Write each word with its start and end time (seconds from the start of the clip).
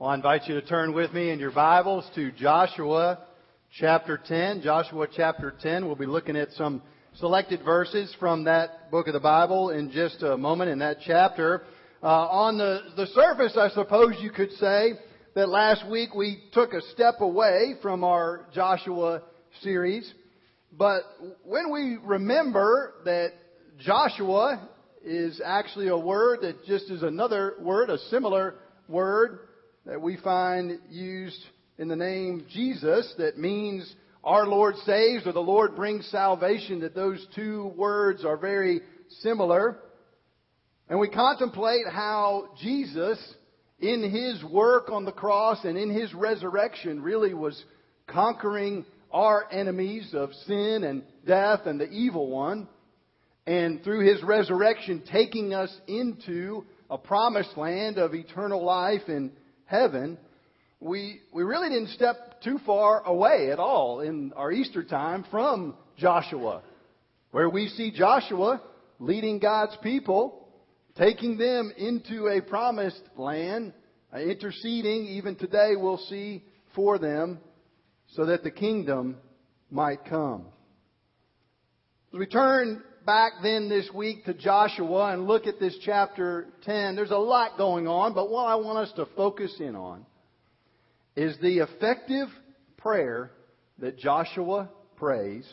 Well, 0.00 0.08
I 0.08 0.14
invite 0.14 0.48
you 0.48 0.58
to 0.58 0.66
turn 0.66 0.94
with 0.94 1.12
me 1.12 1.28
in 1.28 1.38
your 1.38 1.50
Bibles 1.50 2.08
to 2.14 2.32
Joshua 2.32 3.18
chapter 3.78 4.18
10. 4.26 4.62
Joshua 4.62 5.06
chapter 5.14 5.52
10. 5.60 5.84
We'll 5.84 5.94
be 5.94 6.06
looking 6.06 6.36
at 6.36 6.52
some 6.52 6.80
selected 7.16 7.62
verses 7.66 8.16
from 8.18 8.44
that 8.44 8.90
book 8.90 9.08
of 9.08 9.12
the 9.12 9.20
Bible 9.20 9.68
in 9.68 9.90
just 9.90 10.22
a 10.22 10.38
moment 10.38 10.70
in 10.70 10.78
that 10.78 11.00
chapter. 11.06 11.64
Uh, 12.02 12.06
on 12.06 12.56
the, 12.56 12.80
the 12.96 13.08
surface, 13.08 13.58
I 13.60 13.68
suppose 13.74 14.14
you 14.22 14.30
could 14.30 14.52
say 14.52 14.92
that 15.34 15.50
last 15.50 15.86
week 15.86 16.14
we 16.14 16.44
took 16.54 16.72
a 16.72 16.80
step 16.94 17.16
away 17.20 17.74
from 17.82 18.02
our 18.02 18.46
Joshua 18.54 19.20
series. 19.60 20.10
But 20.72 21.02
when 21.44 21.70
we 21.70 21.98
remember 22.02 22.94
that 23.04 23.32
Joshua 23.78 24.66
is 25.04 25.42
actually 25.44 25.88
a 25.88 25.98
word 25.98 26.38
that 26.40 26.64
just 26.64 26.90
is 26.90 27.02
another 27.02 27.56
word, 27.60 27.90
a 27.90 27.98
similar 28.08 28.54
word 28.88 29.40
that 29.86 30.00
we 30.00 30.16
find 30.18 30.78
used 30.90 31.42
in 31.78 31.88
the 31.88 31.96
name 31.96 32.44
Jesus 32.52 33.12
that 33.18 33.38
means 33.38 33.94
our 34.22 34.46
Lord 34.46 34.76
saves 34.84 35.26
or 35.26 35.32
the 35.32 35.40
Lord 35.40 35.74
brings 35.74 36.06
salvation, 36.08 36.80
that 36.80 36.94
those 36.94 37.26
two 37.34 37.72
words 37.76 38.24
are 38.24 38.36
very 38.36 38.80
similar. 39.20 39.78
And 40.88 41.00
we 41.00 41.08
contemplate 41.08 41.86
how 41.90 42.48
Jesus, 42.60 43.18
in 43.78 44.10
his 44.10 44.44
work 44.44 44.90
on 44.90 45.06
the 45.06 45.12
cross 45.12 45.64
and 45.64 45.78
in 45.78 45.90
his 45.90 46.12
resurrection, 46.12 47.02
really 47.02 47.32
was 47.32 47.64
conquering 48.06 48.84
our 49.10 49.46
enemies 49.50 50.10
of 50.12 50.34
sin 50.46 50.84
and 50.84 51.02
death 51.26 51.60
and 51.64 51.80
the 51.80 51.88
evil 51.88 52.28
one. 52.28 52.68
And 53.46 53.82
through 53.82 54.06
his 54.06 54.22
resurrection, 54.22 55.02
taking 55.10 55.54
us 55.54 55.74
into 55.88 56.66
a 56.90 56.98
promised 56.98 57.56
land 57.56 57.96
of 57.98 58.14
eternal 58.14 58.62
life 58.62 59.08
in 59.08 59.32
heaven, 59.70 60.18
we, 60.80 61.20
we 61.32 61.44
really 61.44 61.68
didn't 61.68 61.90
step 61.90 62.42
too 62.42 62.58
far 62.66 63.02
away 63.06 63.50
at 63.52 63.58
all 63.58 64.00
in 64.00 64.32
our 64.34 64.50
Easter 64.50 64.82
time 64.82 65.24
from 65.30 65.76
Joshua, 65.96 66.62
where 67.30 67.48
we 67.48 67.68
see 67.68 67.92
Joshua 67.92 68.60
leading 68.98 69.38
God's 69.38 69.76
people, 69.82 70.48
taking 70.96 71.38
them 71.38 71.72
into 71.76 72.26
a 72.26 72.40
promised 72.40 73.02
land, 73.16 73.72
uh, 74.12 74.18
interceding, 74.18 75.06
even 75.06 75.36
today 75.36 75.74
we'll 75.76 75.98
see 76.08 76.42
for 76.74 76.98
them, 76.98 77.38
so 78.14 78.26
that 78.26 78.42
the 78.42 78.50
kingdom 78.50 79.16
might 79.70 80.04
come. 80.04 80.46
As 82.12 82.18
we 82.18 82.26
turn 82.26 82.82
back 83.06 83.32
then 83.42 83.68
this 83.68 83.88
week 83.94 84.24
to 84.24 84.34
Joshua 84.34 85.12
and 85.12 85.26
look 85.26 85.46
at 85.46 85.58
this 85.58 85.76
chapter 85.84 86.46
10, 86.64 86.96
there's 86.96 87.10
a 87.10 87.16
lot 87.16 87.56
going 87.56 87.88
on, 87.88 88.14
but 88.14 88.30
what 88.30 88.44
I 88.44 88.56
want 88.56 88.78
us 88.78 88.92
to 88.96 89.06
focus 89.16 89.54
in 89.60 89.76
on 89.76 90.04
is 91.16 91.36
the 91.40 91.58
effective 91.58 92.28
prayer 92.76 93.30
that 93.78 93.98
Joshua 93.98 94.68
prays, 94.96 95.46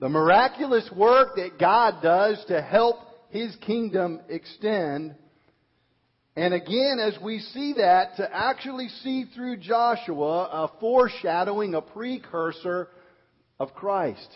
the 0.00 0.08
miraculous 0.08 0.88
work 0.94 1.36
that 1.36 1.58
God 1.58 2.02
does 2.02 2.44
to 2.48 2.60
help 2.60 2.96
his 3.30 3.54
kingdom 3.66 4.20
extend, 4.28 5.14
and 6.36 6.54
again, 6.54 6.98
as 7.00 7.20
we 7.22 7.40
see 7.40 7.74
that, 7.78 8.16
to 8.16 8.28
actually 8.32 8.88
see 9.02 9.24
through 9.34 9.56
Joshua 9.56 10.44
a 10.44 10.70
foreshadowing, 10.78 11.74
a 11.74 11.80
precursor 11.80 12.88
of 13.58 13.74
Christ 13.74 14.28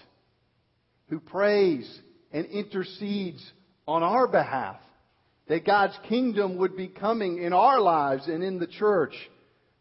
who 1.13 1.21
prays 1.21 2.01
and 2.33 2.47
intercedes 2.47 3.53
on 3.87 4.03
our 4.03 4.27
behalf. 4.27 4.77
That 5.47 5.67
God's 5.67 5.99
kingdom 6.09 6.57
would 6.57 6.75
be 6.75 6.89
coming 6.89 7.37
in 7.43 7.53
our 7.53 7.81
lives 7.81 8.29
and 8.29 8.43
in 8.43 8.59
the 8.59 8.67
church 8.67 9.13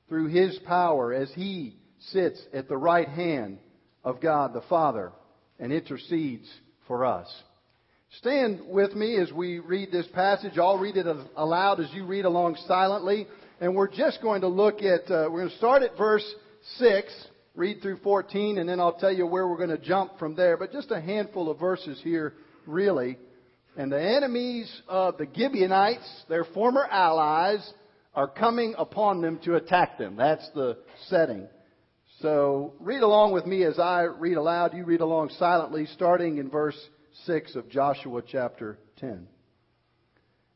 through 0.09 0.27
His 0.27 0.59
power 0.67 1.13
as 1.13 1.31
He 1.33 1.77
sits 2.09 2.37
at 2.53 2.67
the 2.67 2.75
right 2.75 3.07
hand 3.07 3.59
of 4.03 4.19
God 4.19 4.53
the 4.53 4.63
Father 4.67 5.13
and 5.57 5.71
intercedes 5.71 6.49
for 6.85 7.05
us. 7.05 7.33
Stand 8.17 8.63
with 8.67 8.93
me 8.93 9.15
as 9.15 9.31
we 9.31 9.59
read 9.59 9.89
this 9.89 10.07
passage. 10.07 10.57
I'll 10.57 10.79
read 10.79 10.97
it 10.97 11.05
aloud 11.37 11.79
as 11.79 11.87
you 11.93 12.05
read 12.05 12.25
along 12.25 12.57
silently. 12.67 13.25
And 13.61 13.73
we're 13.73 13.87
just 13.87 14.21
going 14.21 14.41
to 14.41 14.49
look 14.49 14.81
at, 14.81 15.09
uh, 15.09 15.29
we're 15.31 15.39
going 15.39 15.49
to 15.49 15.57
start 15.57 15.81
at 15.81 15.97
verse 15.97 16.25
6 16.79 17.27
read 17.55 17.81
through 17.81 17.97
14 17.97 18.57
and 18.57 18.69
then 18.69 18.79
I'll 18.79 18.93
tell 18.93 19.11
you 19.11 19.25
where 19.25 19.47
we're 19.47 19.57
going 19.57 19.69
to 19.69 19.77
jump 19.77 20.17
from 20.17 20.35
there. 20.35 20.57
But 20.57 20.71
just 20.71 20.91
a 20.91 21.01
handful 21.01 21.49
of 21.49 21.59
verses 21.59 21.99
here, 22.03 22.33
really. 22.65 23.17
And 23.77 23.91
the 23.91 24.01
enemies 24.01 24.69
of 24.87 25.17
the 25.17 25.27
Gibeonites, 25.33 26.23
their 26.27 26.43
former 26.43 26.85
allies, 26.89 27.67
are 28.13 28.27
coming 28.27 28.75
upon 28.77 29.21
them 29.21 29.39
to 29.45 29.55
attack 29.55 29.97
them. 29.97 30.15
That's 30.17 30.47
the 30.53 30.77
setting. 31.07 31.47
So 32.19 32.73
read 32.79 33.01
along 33.01 33.33
with 33.33 33.45
me 33.45 33.63
as 33.63 33.79
I 33.79 34.03
read 34.03 34.37
aloud. 34.37 34.73
You 34.75 34.83
read 34.83 35.01
along 35.01 35.29
silently, 35.39 35.85
starting 35.87 36.37
in 36.37 36.49
verse 36.49 36.77
6 37.25 37.55
of 37.55 37.69
Joshua 37.69 38.21
chapter 38.27 38.77
10. 38.99 39.27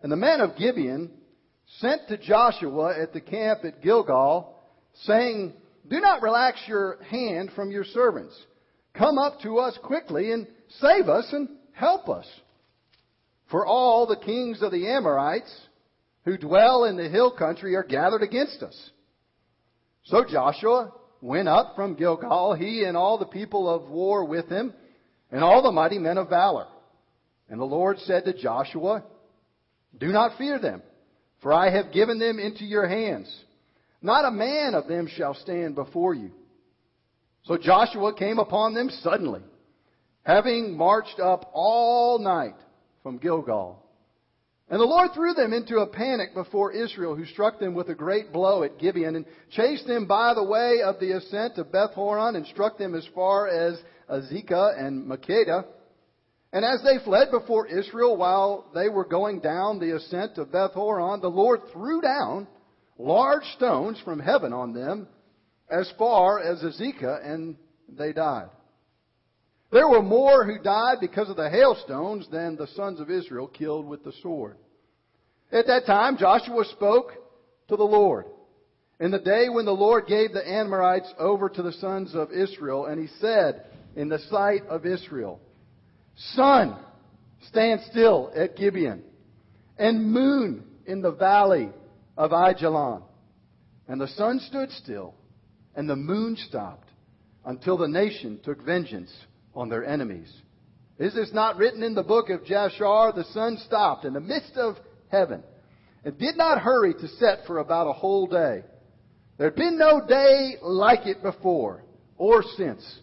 And 0.02 0.12
the 0.12 0.18
men 0.18 0.42
of 0.42 0.58
Gibeon 0.58 1.10
sent 1.80 2.08
to 2.10 2.18
Joshua 2.18 3.02
at 3.02 3.14
the 3.14 3.22
camp 3.22 3.62
at 3.64 3.82
Gilgal, 3.82 4.54
saying, 5.04 5.54
do 5.90 6.00
not 6.00 6.22
relax 6.22 6.60
your 6.68 6.98
hand 7.04 7.52
from 7.56 7.72
your 7.72 7.84
servants. 7.84 8.36
Come 8.94 9.18
up 9.18 9.42
to 9.42 9.60
us 9.60 9.78
quickly 9.84 10.32
and 10.32 10.48
save 10.80 11.10
us 11.10 11.28
and 11.32 11.50
help 11.74 12.10
us. 12.10 12.26
For 13.52 13.66
all 13.66 14.08
the 14.08 14.16
kings 14.16 14.62
of 14.62 14.72
the 14.72 14.88
Amorites 14.88 15.54
who 16.24 16.38
dwell 16.38 16.86
in 16.86 16.98
the 16.98 17.10
hill 17.10 17.32
country 17.32 17.76
are 17.76 17.84
gathered 17.84 18.24
against 18.24 18.64
us. 18.64 18.90
So 20.06 20.24
Joshua 20.30 20.92
went 21.22 21.48
up 21.48 21.76
from 21.76 21.96
Gilgal, 21.96 22.54
he 22.56 22.84
and 22.84 22.98
all 22.98 23.18
the 23.18 23.26
people 23.26 23.70
of 23.70 23.90
war 23.90 24.26
with 24.26 24.48
him, 24.48 24.74
and 25.32 25.44
all 25.44 25.62
the 25.62 25.72
mighty 25.72 26.00
men 26.00 26.18
of 26.18 26.30
valor. 26.30 26.68
And 27.50 27.60
the 27.60 27.66
Lord 27.66 28.00
said 28.00 28.26
to 28.26 28.34
Joshua, 28.34 29.04
Do 29.98 30.08
not 30.08 30.38
fear 30.38 30.60
them, 30.60 30.82
for 31.42 31.54
I 31.54 31.70
have 31.70 31.94
given 31.94 32.18
them 32.18 32.40
into 32.40 32.66
your 32.66 32.88
hands. 32.88 33.34
Not 34.06 34.24
a 34.24 34.32
man 34.32 34.76
of 34.76 34.88
them 34.88 35.08
shall 35.08 35.34
stand 35.34 35.74
before 35.74 36.14
you. 36.14 36.30
So 37.46 37.58
Joshua 37.58 38.14
came 38.14 38.38
upon 38.38 38.76
them 38.76 38.92
suddenly, 39.02 39.42
having 40.22 40.78
marched 40.78 41.20
up 41.20 41.50
all 41.54 42.20
night 42.20 42.54
from 43.02 43.18
Gilgal. 43.18 43.84
And 44.70 44.80
the 44.80 44.86
Lord 44.86 45.10
threw 45.16 45.34
them 45.34 45.54
into 45.54 45.80
a 45.80 45.88
panic 45.88 46.36
before 46.36 46.72
Israel, 46.72 47.16
who 47.16 47.26
struck 47.26 47.60
them 47.60 47.74
with 47.74 47.90
a 47.90 47.96
great 47.96 48.32
blow 48.32 48.62
at 48.62 48.78
Gibeon, 48.78 49.16
and 49.16 49.26
chased 49.50 49.88
them 49.88 50.06
by 50.06 50.36
the 50.36 50.44
way 50.44 50.82
of 50.86 51.00
the 51.00 51.14
ascent 51.14 51.58
of 51.58 51.72
Beth 51.72 51.96
Horon, 51.96 52.36
and 52.36 52.46
struck 52.46 52.78
them 52.78 52.94
as 52.94 53.08
far 53.16 53.48
as 53.48 53.80
Azekah 54.08 54.80
and 54.80 55.08
Makkedah. 55.08 55.66
And 56.54 56.64
as 56.64 56.80
they 56.84 57.04
fled 57.04 57.32
before 57.32 57.66
Israel 57.66 58.16
while 58.16 58.66
they 58.76 58.88
were 58.88 59.06
going 59.06 59.40
down 59.40 59.80
the 59.80 59.96
ascent 59.96 60.38
of 60.38 60.52
Beth 60.52 60.74
Horon, 60.74 61.22
the 61.22 61.28
Lord 61.28 61.62
threw 61.74 62.02
down 62.02 62.48
large 62.98 63.44
stones 63.56 64.00
from 64.04 64.20
heaven 64.20 64.54
on 64.54 64.74
them 64.74 65.08
as 65.70 65.92
far 65.98 66.40
as 66.40 66.62
Azekah, 66.62 67.26
and 67.26 67.56
they 67.90 68.14
died. 68.14 68.50
There 69.72 69.90
were 69.90 70.02
more 70.02 70.46
who 70.46 70.62
died 70.62 70.98
because 71.02 71.30
of 71.30 71.36
the 71.36 71.50
hailstones 71.50 72.28
than 72.32 72.56
the 72.56 72.68
sons 72.68 73.00
of 73.00 73.10
Israel 73.10 73.48
killed 73.48 73.86
with 73.86 74.04
the 74.04 74.14
sword. 74.22 74.58
At 75.52 75.68
that 75.68 75.86
time, 75.86 76.18
Joshua 76.18 76.66
spoke 76.66 77.12
to 77.68 77.76
the 77.76 77.84
Lord. 77.84 78.26
In 79.00 79.12
the 79.12 79.20
day 79.20 79.50
when 79.50 79.66
the 79.66 79.72
Lord 79.72 80.08
gave 80.08 80.32
the 80.32 80.48
Amorites 80.50 81.12
over 81.20 81.50
to 81.50 81.62
the 81.62 81.74
sons 81.74 82.16
of 82.16 82.32
Israel, 82.32 82.86
and 82.86 83.00
he 83.00 83.14
said 83.20 83.66
in 83.96 84.08
the 84.08 84.20
sight 84.30 84.66
of 84.68 84.86
Israel, 84.86 85.42
Sun, 86.34 86.78
stand 87.50 87.82
still 87.92 88.32
at 88.36 88.56
Gibeon, 88.56 89.04
and 89.78 90.12
moon 90.12 90.64
in 90.86 91.02
the 91.02 91.12
valley 91.12 91.70
of 92.18 92.32
Ajalon. 92.32 93.04
And 93.88 94.02
the 94.02 94.08
sun 94.08 94.40
stood 94.40 94.72
still, 94.72 95.14
and 95.76 95.90
the 95.90 95.96
moon 95.96 96.38
stopped, 96.48 96.90
until 97.46 97.78
the 97.78 97.88
nation 97.88 98.40
took 98.44 98.64
vengeance 98.66 99.14
on 99.54 99.70
their 99.70 99.86
enemies. 99.86 100.32
Is 100.98 101.14
this 101.14 101.32
not 101.34 101.58
written 101.58 101.84
in 101.84 101.94
the 101.94 102.04
book 102.04 102.30
of 102.30 102.44
Jashar? 102.44 103.14
The 103.14 103.26
sun 103.26 103.58
stopped 103.66 104.06
in 104.06 104.14
the 104.14 104.22
midst 104.22 104.56
of 104.56 104.78
heaven, 105.10 105.44
and 106.04 106.18
did 106.18 106.38
not 106.38 106.62
hurry 106.62 106.94
to 106.94 107.08
set 107.20 107.46
for 107.46 107.60
about 107.60 107.88
a 107.88 107.94
whole 107.94 108.28
day. 108.28 108.64
There 109.38 109.50
had 109.50 109.56
been 109.56 109.78
no 109.78 110.06
day 110.08 110.56
like 110.62 111.06
it 111.06 111.22
before, 111.22 111.84
or 112.18 112.44
since, 112.56 113.00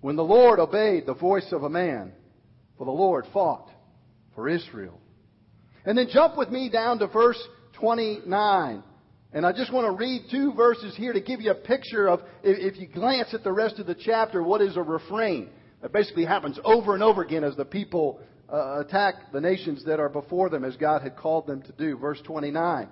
when 0.00 0.16
the 0.16 0.24
Lord 0.24 0.60
obeyed 0.60 1.06
the 1.06 1.14
voice 1.14 1.50
of 1.50 1.64
a 1.64 1.70
man, 1.70 2.12
for 2.78 2.84
the 2.84 2.92
Lord 2.92 3.26
fought 3.32 3.68
for 4.34 4.48
Israel. 4.48 5.00
And 5.84 5.98
then 5.98 6.08
jump 6.12 6.36
with 6.36 6.50
me 6.50 6.70
down 6.70 7.00
to 7.00 7.08
verse 7.08 7.42
29. 7.80 8.82
And 9.32 9.44
I 9.44 9.52
just 9.52 9.72
want 9.72 9.86
to 9.86 9.92
read 9.92 10.22
two 10.30 10.54
verses 10.54 10.96
here 10.96 11.12
to 11.12 11.20
give 11.20 11.40
you 11.40 11.50
a 11.50 11.54
picture 11.54 12.08
of, 12.08 12.20
if 12.42 12.78
you 12.78 12.86
glance 12.86 13.34
at 13.34 13.44
the 13.44 13.52
rest 13.52 13.78
of 13.78 13.86
the 13.86 13.94
chapter, 13.94 14.42
what 14.42 14.62
is 14.62 14.76
a 14.76 14.82
refrain. 14.82 15.50
That 15.82 15.92
basically 15.92 16.24
happens 16.24 16.58
over 16.64 16.94
and 16.94 17.02
over 17.02 17.22
again 17.22 17.44
as 17.44 17.54
the 17.54 17.64
people 17.64 18.20
uh, 18.52 18.80
attack 18.80 19.32
the 19.32 19.40
nations 19.40 19.84
that 19.84 20.00
are 20.00 20.08
before 20.08 20.48
them 20.48 20.64
as 20.64 20.76
God 20.76 21.02
had 21.02 21.16
called 21.16 21.46
them 21.46 21.62
to 21.62 21.72
do. 21.72 21.96
Verse 21.98 22.20
29. 22.24 22.88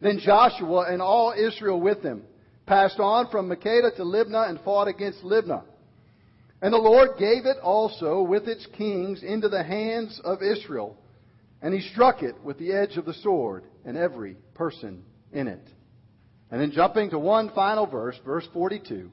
Then 0.00 0.18
Joshua 0.18 0.92
and 0.92 1.00
all 1.00 1.32
Israel 1.32 1.80
with 1.80 2.02
him 2.02 2.24
passed 2.66 2.98
on 2.98 3.30
from 3.30 3.48
Makkedah 3.48 3.96
to 3.96 4.02
Libnah 4.02 4.50
and 4.50 4.60
fought 4.60 4.88
against 4.88 5.22
Libnah. 5.22 5.62
And 6.60 6.72
the 6.72 6.78
Lord 6.78 7.10
gave 7.18 7.46
it 7.46 7.58
also 7.62 8.22
with 8.22 8.46
its 8.46 8.66
kings 8.76 9.22
into 9.22 9.48
the 9.48 9.62
hands 9.62 10.20
of 10.24 10.42
Israel, 10.42 10.96
and 11.62 11.72
he 11.72 11.80
struck 11.92 12.22
it 12.22 12.34
with 12.42 12.58
the 12.58 12.72
edge 12.72 12.96
of 12.96 13.04
the 13.04 13.14
sword, 13.14 13.64
and 13.84 13.96
every 13.96 14.36
person 14.54 15.04
in 15.32 15.46
it. 15.46 15.66
And 16.50 16.60
then 16.60 16.72
jumping 16.72 17.10
to 17.10 17.18
one 17.18 17.50
final 17.54 17.86
verse, 17.86 18.18
verse 18.24 18.46
42. 18.52 19.10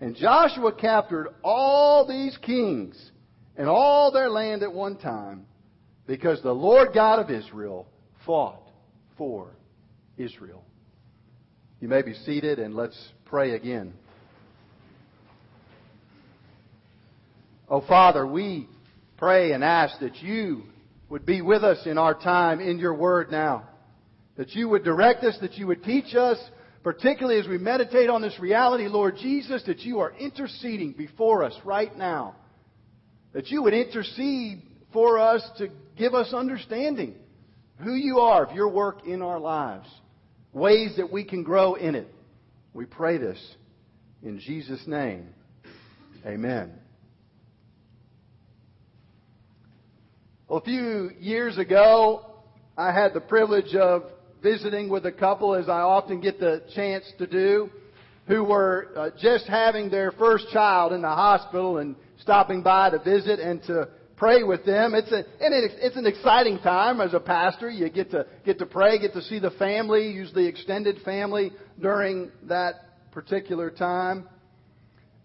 And 0.00 0.16
Joshua 0.16 0.72
captured 0.72 1.28
all 1.42 2.06
these 2.06 2.36
kings 2.42 3.10
and 3.56 3.68
all 3.68 4.12
their 4.12 4.28
land 4.28 4.62
at 4.62 4.72
one 4.72 4.96
time, 4.96 5.46
because 6.06 6.42
the 6.42 6.52
Lord 6.52 6.88
God 6.92 7.20
of 7.20 7.30
Israel 7.30 7.86
fought 8.26 8.62
for 9.16 9.50
Israel. 10.16 10.64
You 11.80 11.88
may 11.88 12.02
be 12.02 12.14
seated 12.14 12.58
and 12.58 12.74
let's 12.74 12.98
pray 13.24 13.52
again. 13.52 13.94
Oh, 17.68 17.82
Father, 17.82 18.26
we 18.26 18.68
pray 19.16 19.52
and 19.52 19.62
ask 19.62 20.00
that 20.00 20.16
you 20.22 20.64
would 21.08 21.24
be 21.24 21.40
with 21.40 21.64
us 21.64 21.86
in 21.86 21.98
our 21.98 22.14
time 22.14 22.60
in 22.60 22.78
your 22.78 22.94
word 22.94 23.30
now. 23.30 23.68
That 24.36 24.50
you 24.54 24.68
would 24.68 24.84
direct 24.84 25.24
us, 25.24 25.36
that 25.40 25.54
you 25.54 25.66
would 25.66 25.82
teach 25.82 26.14
us, 26.14 26.38
particularly 26.82 27.40
as 27.40 27.48
we 27.48 27.58
meditate 27.58 28.08
on 28.08 28.22
this 28.22 28.38
reality, 28.38 28.86
Lord 28.86 29.16
Jesus, 29.16 29.62
that 29.66 29.80
you 29.80 30.00
are 30.00 30.12
interceding 30.18 30.92
before 30.92 31.44
us 31.44 31.54
right 31.64 31.96
now. 31.96 32.36
That 33.32 33.48
you 33.48 33.62
would 33.62 33.74
intercede 33.74 34.62
for 34.92 35.18
us 35.18 35.42
to 35.58 35.68
give 35.96 36.14
us 36.14 36.32
understanding 36.32 37.14
who 37.78 37.94
you 37.94 38.18
are, 38.18 38.44
of 38.44 38.54
your 38.54 38.68
work 38.68 39.06
in 39.06 39.22
our 39.22 39.38
lives, 39.38 39.88
ways 40.52 40.94
that 40.96 41.12
we 41.12 41.24
can 41.24 41.42
grow 41.42 41.74
in 41.74 41.94
it. 41.94 42.08
We 42.74 42.84
pray 42.84 43.18
this 43.18 43.38
in 44.22 44.40
Jesus' 44.40 44.82
name. 44.86 45.28
Amen. 46.26 46.72
Well, 50.48 50.60
a 50.60 50.64
few 50.64 51.10
years 51.20 51.58
ago, 51.58 52.24
I 52.74 52.90
had 52.90 53.12
the 53.12 53.20
privilege 53.20 53.74
of 53.74 54.04
visiting 54.42 54.88
with 54.88 55.04
a 55.04 55.12
couple, 55.12 55.54
as 55.54 55.68
I 55.68 55.80
often 55.80 56.22
get 56.22 56.40
the 56.40 56.62
chance 56.74 57.04
to 57.18 57.26
do, 57.26 57.68
who 58.28 58.44
were 58.44 58.88
uh, 58.96 59.10
just 59.20 59.46
having 59.46 59.90
their 59.90 60.10
first 60.12 60.46
child 60.50 60.94
in 60.94 61.02
the 61.02 61.08
hospital 61.08 61.76
and 61.76 61.96
stopping 62.22 62.62
by 62.62 62.88
to 62.88 62.98
visit 62.98 63.40
and 63.40 63.62
to 63.64 63.88
pray 64.16 64.42
with 64.42 64.64
them. 64.64 64.94
It's 64.94 65.12
a, 65.12 65.18
and 65.18 65.52
it's 65.82 65.96
an 65.98 66.06
exciting 66.06 66.60
time 66.60 67.02
as 67.02 67.12
a 67.12 67.20
pastor. 67.20 67.68
You 67.68 67.90
get 67.90 68.10
to, 68.12 68.24
get 68.46 68.58
to 68.60 68.64
pray, 68.64 68.98
get 68.98 69.12
to 69.12 69.22
see 69.22 69.38
the 69.38 69.50
family, 69.50 70.10
usually 70.10 70.46
extended 70.46 70.96
family 71.04 71.52
during 71.78 72.30
that 72.44 73.10
particular 73.12 73.68
time. 73.70 74.26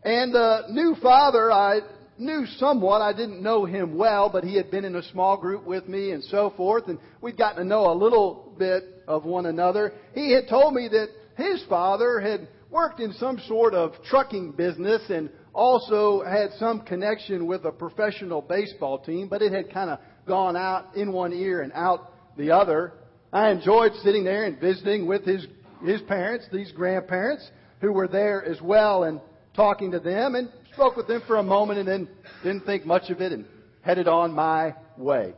And 0.04 0.34
the 0.34 0.64
new 0.72 0.98
father, 1.02 1.50
I 1.50 1.80
knew 2.18 2.46
somewhat. 2.58 3.02
I 3.02 3.14
didn't 3.14 3.42
know 3.42 3.66
him 3.66 3.98
well, 3.98 4.30
but 4.30 4.44
he 4.44 4.56
had 4.56 4.72
been 4.72 4.86
in 4.86 4.96
a 4.96 5.04
small 5.12 5.38
group 5.38 5.66
with 5.66 5.88
me 5.88 6.12
and 6.12 6.24
so 6.24 6.54
forth, 6.56 6.88
and 6.88 7.00
we'd 7.22 7.38
gotten 7.38 7.58
to 7.58 7.64
know 7.64 7.92
a 7.92 7.94
little 7.94 8.54
bit 8.58 9.04
of 9.08 9.26
one 9.26 9.46
another. 9.46 9.94
He 10.14 10.34
had 10.34 10.48
told 10.48 10.74
me 10.74 10.88
that 10.90 11.10
his 11.38 11.64
father 11.68 12.20
had 12.20 12.48
worked 12.70 13.00
in 13.00 13.14
some 13.14 13.40
sort 13.48 13.74
of 13.74 13.94
trucking 14.10 14.52
business 14.54 15.02
and 15.10 15.30
also 15.54 16.24
had 16.24 16.52
some 16.58 16.82
connection 16.82 17.46
with 17.46 17.66
a 17.66 17.72
professional 17.72 18.42
baseball 18.42 19.00
team, 19.00 19.28
but 19.28 19.42
it 19.42 19.52
had 19.52 19.72
kind 19.72 19.90
of 19.90 20.00
gone 20.28 20.56
out 20.56 20.96
in 20.96 21.12
one 21.12 21.34
ear 21.34 21.62
and 21.62 21.72
out 21.74 22.12
the 22.38 22.52
other. 22.52 22.94
I 23.32 23.52
enjoyed 23.52 23.92
sitting 24.04 24.24
there 24.24 24.46
and 24.46 24.60
visiting 24.60 25.06
with 25.06 25.26
his 25.26 25.46
his 25.84 26.02
parents, 26.02 26.46
these 26.52 26.72
grandparents, 26.72 27.50
who 27.82 27.92
were 27.92 28.08
there 28.08 28.44
as 28.44 28.62
well, 28.62 29.04
and 29.04 29.20
talking 29.56 29.92
to 29.92 30.00
them 30.00 30.36
and 30.36 30.50
spoke 30.74 30.96
with 30.96 31.08
them 31.08 31.22
for 31.28 31.38
a 31.38 31.44
moment 31.44 31.80
and 31.80 31.88
then 31.88 32.08
didn't 32.44 32.66
think 32.66 32.86
much 32.86 33.10
of 33.10 33.22
it 33.22 33.32
and 33.32 33.46
headed 33.82 34.08
on 34.08 34.34
my 34.34 34.74
way. 34.98 35.34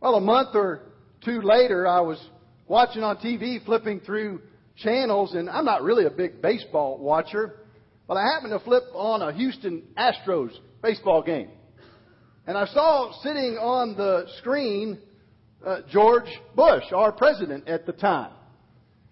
Well, 0.00 0.14
a 0.14 0.20
month 0.20 0.54
or 0.54 0.82
two 1.24 1.40
later, 1.42 1.86
I 1.86 2.00
was 2.00 2.18
watching 2.66 3.02
on 3.02 3.16
TV, 3.16 3.64
flipping 3.64 4.00
through 4.00 4.42
channels, 4.76 5.34
and 5.34 5.50
I'm 5.50 5.64
not 5.64 5.82
really 5.82 6.04
a 6.04 6.10
big 6.10 6.40
baseball 6.40 6.98
watcher, 6.98 7.60
but 8.06 8.16
I 8.16 8.22
happened 8.34 8.52
to 8.52 8.64
flip 8.64 8.84
on 8.94 9.22
a 9.22 9.32
Houston 9.32 9.82
Astros 9.96 10.50
baseball 10.82 11.22
game. 11.22 11.50
And 12.46 12.56
I 12.56 12.66
saw 12.66 13.12
sitting 13.22 13.58
on 13.60 13.96
the 13.96 14.26
screen 14.38 14.98
uh, 15.66 15.80
George 15.90 16.28
Bush, 16.54 16.84
our 16.94 17.12
president 17.12 17.68
at 17.68 17.84
the 17.84 17.92
time. 17.92 18.32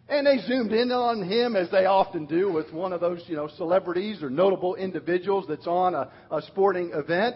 And 0.08 0.26
they 0.26 0.38
zoomed 0.46 0.72
in 0.72 0.92
on 0.92 1.28
him 1.28 1.56
as 1.56 1.68
they 1.70 1.84
often 1.84 2.26
do 2.26 2.52
with 2.52 2.72
one 2.72 2.92
of 2.92 3.00
those, 3.00 3.24
you 3.26 3.34
know, 3.34 3.48
celebrities 3.56 4.22
or 4.22 4.30
notable 4.30 4.76
individuals 4.76 5.46
that's 5.48 5.66
on 5.66 5.94
a, 5.94 6.10
a 6.30 6.42
sporting 6.42 6.92
event. 6.94 7.34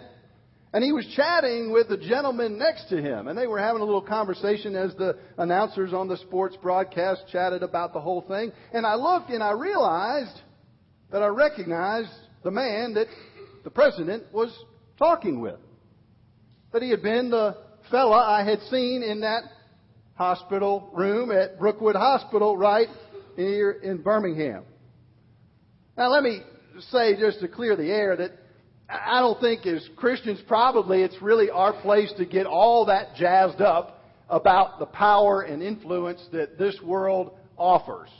And 0.72 0.84
he 0.84 0.93
was 0.93 1.05
chatting 1.17 1.72
with 1.72 1.88
the 1.88 1.96
gentleman 1.96 2.56
next 2.56 2.88
to 2.90 3.02
him. 3.02 3.26
And 3.26 3.37
they 3.37 3.49
were 3.49 3.58
having 3.58 3.82
a 3.82 3.84
little 3.84 4.02
conversation 4.02 4.76
as 4.76 4.94
the 4.94 5.19
announcers 5.37 5.93
on 5.93 6.06
the 6.06 6.17
sports 6.19 6.56
broadcast 6.62 7.25
chatted 7.32 7.64
about 7.64 7.93
the 7.93 8.00
whole 8.00 8.22
thing. 8.22 8.52
And 8.73 8.87
I 8.87 8.94
looked 8.94 9.31
and 9.31 9.43
I 9.43 9.50
realized 9.50 10.40
that 11.11 11.23
I 11.23 11.26
recognized 11.26 12.12
the 12.44 12.52
man 12.52 12.94
that 12.94 13.08
the 13.64 13.70
president 13.70 14.32
was 14.32 14.56
talking 14.96 15.40
with. 15.40 15.58
That 16.73 16.82
he 16.82 16.90
had 16.90 17.02
been 17.02 17.31
the 17.31 17.56
fella 17.90 18.19
I 18.19 18.49
had 18.49 18.61
seen 18.70 19.02
in 19.02 19.23
that 19.23 19.43
hospital 20.20 20.90
room 20.93 21.31
at 21.31 21.58
Brookwood 21.58 21.96
Hospital 21.96 22.55
right 22.55 22.88
here 23.37 23.70
in 23.70 24.02
Birmingham. 24.02 24.64
Now 25.96 26.11
let 26.11 26.22
me 26.22 26.43
say 26.90 27.19
just 27.19 27.40
to 27.40 27.49
clear 27.49 27.75
the 27.75 27.90
air 27.90 28.17
that 28.17 28.32
I 28.87 29.20
don't 29.20 29.40
think 29.40 29.64
as 29.64 29.88
Christians 29.96 30.38
probably 30.46 31.00
it's 31.00 31.17
really 31.22 31.49
our 31.49 31.72
place 31.81 32.12
to 32.19 32.26
get 32.26 32.44
all 32.44 32.84
that 32.84 33.14
jazzed 33.17 33.62
up 33.62 34.05
about 34.28 34.78
the 34.78 34.84
power 34.84 35.40
and 35.40 35.62
influence 35.62 36.23
that 36.32 36.58
this 36.58 36.78
world 36.84 37.32
offers. 37.56 38.11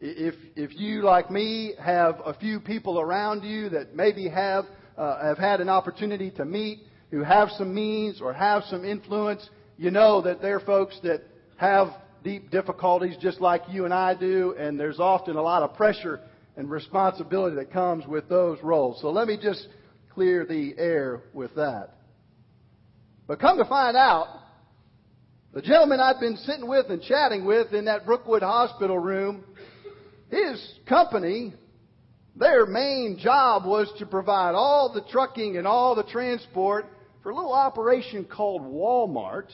If, 0.00 0.34
if 0.56 0.76
you, 0.76 1.02
like 1.02 1.30
me, 1.30 1.74
have 1.80 2.20
a 2.26 2.34
few 2.34 2.58
people 2.58 2.98
around 2.98 3.44
you 3.44 3.68
that 3.68 3.94
maybe 3.94 4.28
have, 4.28 4.64
uh, 4.96 5.22
have 5.22 5.38
had 5.38 5.60
an 5.60 5.68
opportunity 5.68 6.32
to 6.32 6.44
meet, 6.44 6.80
who 7.12 7.22
have 7.22 7.50
some 7.56 7.72
means 7.72 8.20
or 8.20 8.32
have 8.32 8.64
some 8.64 8.84
influence, 8.84 9.48
you 9.78 9.90
know 9.92 10.20
that 10.22 10.42
there 10.42 10.56
are 10.56 10.60
folks 10.60 10.98
that 11.04 11.22
have 11.56 11.88
deep 12.24 12.50
difficulties 12.50 13.16
just 13.20 13.40
like 13.40 13.62
you 13.70 13.84
and 13.84 13.94
I 13.94 14.14
do, 14.14 14.54
and 14.58 14.78
there's 14.78 14.98
often 14.98 15.36
a 15.36 15.42
lot 15.42 15.62
of 15.62 15.76
pressure 15.76 16.20
and 16.56 16.68
responsibility 16.68 17.56
that 17.56 17.72
comes 17.72 18.04
with 18.06 18.28
those 18.28 18.58
roles. 18.62 19.00
So 19.00 19.10
let 19.10 19.28
me 19.28 19.38
just 19.40 19.68
clear 20.12 20.44
the 20.44 20.74
air 20.76 21.22
with 21.32 21.54
that. 21.54 21.90
But 23.28 23.38
come 23.38 23.56
to 23.58 23.64
find 23.64 23.96
out, 23.96 24.26
the 25.54 25.62
gentleman 25.62 26.00
I've 26.00 26.20
been 26.20 26.36
sitting 26.38 26.68
with 26.68 26.90
and 26.90 27.00
chatting 27.00 27.44
with 27.44 27.72
in 27.72 27.84
that 27.84 28.04
Brookwood 28.04 28.42
Hospital 28.42 28.98
room, 28.98 29.44
his 30.28 30.74
company, 30.88 31.54
their 32.34 32.66
main 32.66 33.16
job 33.18 33.64
was 33.64 33.90
to 33.98 34.06
provide 34.06 34.54
all 34.54 34.92
the 34.92 35.02
trucking 35.10 35.56
and 35.56 35.66
all 35.66 35.94
the 35.94 36.02
transport 36.02 36.86
for 37.22 37.30
a 37.30 37.34
little 37.34 37.52
operation 37.52 38.24
called 38.24 38.62
Walmart. 38.62 39.48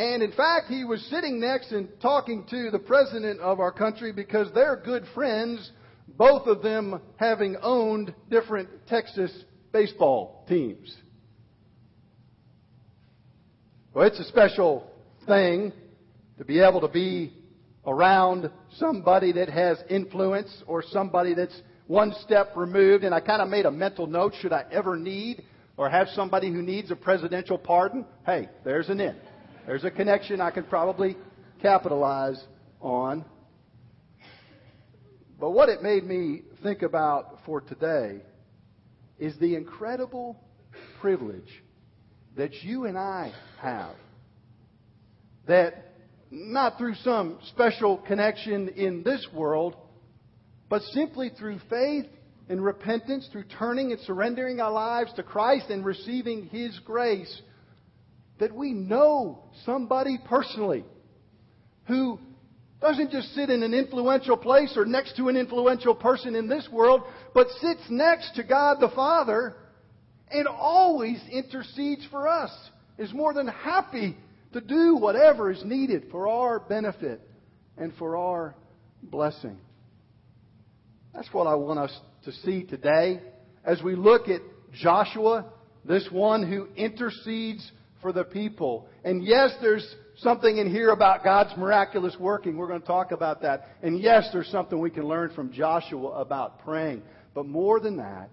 And 0.00 0.22
in 0.22 0.32
fact, 0.32 0.68
he 0.70 0.82
was 0.82 1.04
sitting 1.10 1.38
next 1.38 1.72
and 1.72 1.86
talking 2.00 2.46
to 2.48 2.70
the 2.70 2.78
president 2.78 3.38
of 3.40 3.60
our 3.60 3.70
country 3.70 4.12
because 4.12 4.48
they're 4.54 4.80
good 4.82 5.04
friends, 5.14 5.70
both 6.16 6.46
of 6.46 6.62
them 6.62 7.02
having 7.16 7.58
owned 7.60 8.14
different 8.30 8.70
Texas 8.88 9.30
baseball 9.74 10.46
teams. 10.48 10.96
Well, 13.92 14.06
it's 14.06 14.18
a 14.18 14.24
special 14.24 14.90
thing 15.26 15.70
to 16.38 16.46
be 16.46 16.60
able 16.60 16.80
to 16.80 16.88
be 16.88 17.34
around 17.86 18.50
somebody 18.78 19.32
that 19.32 19.50
has 19.50 19.76
influence 19.90 20.62
or 20.66 20.82
somebody 20.82 21.34
that's 21.34 21.60
one 21.88 22.14
step 22.22 22.52
removed. 22.56 23.04
And 23.04 23.14
I 23.14 23.20
kind 23.20 23.42
of 23.42 23.48
made 23.48 23.66
a 23.66 23.70
mental 23.70 24.06
note 24.06 24.32
should 24.40 24.54
I 24.54 24.64
ever 24.72 24.96
need 24.96 25.44
or 25.76 25.90
have 25.90 26.08
somebody 26.14 26.50
who 26.50 26.62
needs 26.62 26.90
a 26.90 26.96
presidential 26.96 27.58
pardon? 27.58 28.06
Hey, 28.24 28.48
there's 28.64 28.88
an 28.88 28.98
in. 28.98 29.16
There's 29.70 29.84
a 29.84 29.90
connection 29.92 30.40
I 30.40 30.50
could 30.50 30.68
probably 30.68 31.16
capitalize 31.62 32.42
on. 32.80 33.24
But 35.38 35.52
what 35.52 35.68
it 35.68 35.80
made 35.80 36.02
me 36.02 36.42
think 36.64 36.82
about 36.82 37.38
for 37.46 37.60
today 37.60 38.20
is 39.16 39.38
the 39.38 39.54
incredible 39.54 40.40
privilege 41.00 41.62
that 42.36 42.52
you 42.64 42.86
and 42.86 42.98
I 42.98 43.32
have. 43.60 43.94
That 45.46 45.94
not 46.32 46.76
through 46.76 46.96
some 47.04 47.38
special 47.50 47.98
connection 47.98 48.70
in 48.70 49.04
this 49.04 49.24
world, 49.32 49.76
but 50.68 50.82
simply 50.90 51.30
through 51.38 51.60
faith 51.70 52.06
and 52.48 52.60
repentance, 52.60 53.28
through 53.30 53.44
turning 53.56 53.92
and 53.92 54.00
surrendering 54.00 54.60
our 54.60 54.72
lives 54.72 55.12
to 55.12 55.22
Christ 55.22 55.70
and 55.70 55.84
receiving 55.84 56.46
His 56.46 56.76
grace, 56.80 57.40
that 58.40 58.54
we 58.54 58.72
know 58.72 59.44
somebody 59.64 60.18
personally 60.24 60.84
who 61.86 62.18
doesn't 62.80 63.10
just 63.10 63.34
sit 63.34 63.50
in 63.50 63.62
an 63.62 63.74
influential 63.74 64.36
place 64.36 64.72
or 64.76 64.86
next 64.86 65.16
to 65.16 65.28
an 65.28 65.36
influential 65.36 65.94
person 65.94 66.34
in 66.34 66.48
this 66.48 66.66
world, 66.72 67.02
but 67.34 67.46
sits 67.60 67.82
next 67.90 68.34
to 68.36 68.42
God 68.42 68.78
the 68.80 68.88
Father 68.88 69.54
and 70.30 70.48
always 70.48 71.20
intercedes 71.30 72.06
for 72.10 72.26
us, 72.26 72.50
is 72.96 73.12
more 73.12 73.34
than 73.34 73.48
happy 73.48 74.16
to 74.52 74.60
do 74.60 74.96
whatever 74.96 75.50
is 75.50 75.62
needed 75.64 76.04
for 76.10 76.28
our 76.28 76.60
benefit 76.60 77.20
and 77.76 77.92
for 77.98 78.16
our 78.16 78.54
blessing. 79.02 79.58
That's 81.14 81.32
what 81.32 81.46
I 81.46 81.56
want 81.56 81.78
us 81.78 81.96
to 82.24 82.32
see 82.32 82.64
today 82.64 83.20
as 83.64 83.82
we 83.82 83.96
look 83.96 84.28
at 84.28 84.40
Joshua, 84.72 85.46
this 85.84 86.08
one 86.10 86.48
who 86.48 86.68
intercedes 86.76 87.70
for 88.00 88.12
the 88.12 88.24
people. 88.24 88.88
And 89.04 89.22
yes, 89.22 89.52
there's 89.60 89.86
something 90.18 90.58
in 90.58 90.70
here 90.70 90.90
about 90.90 91.24
God's 91.24 91.56
miraculous 91.56 92.16
working. 92.18 92.56
We're 92.56 92.68
going 92.68 92.80
to 92.80 92.86
talk 92.86 93.12
about 93.12 93.42
that. 93.42 93.68
And 93.82 94.00
yes, 94.00 94.28
there's 94.32 94.48
something 94.48 94.78
we 94.78 94.90
can 94.90 95.04
learn 95.04 95.30
from 95.34 95.52
Joshua 95.52 96.10
about 96.20 96.64
praying. 96.64 97.02
But 97.34 97.46
more 97.46 97.80
than 97.80 97.96
that, 97.98 98.30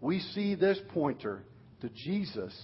we 0.00 0.20
see 0.20 0.54
this 0.54 0.78
pointer 0.88 1.44
to 1.80 1.88
Jesus, 1.88 2.56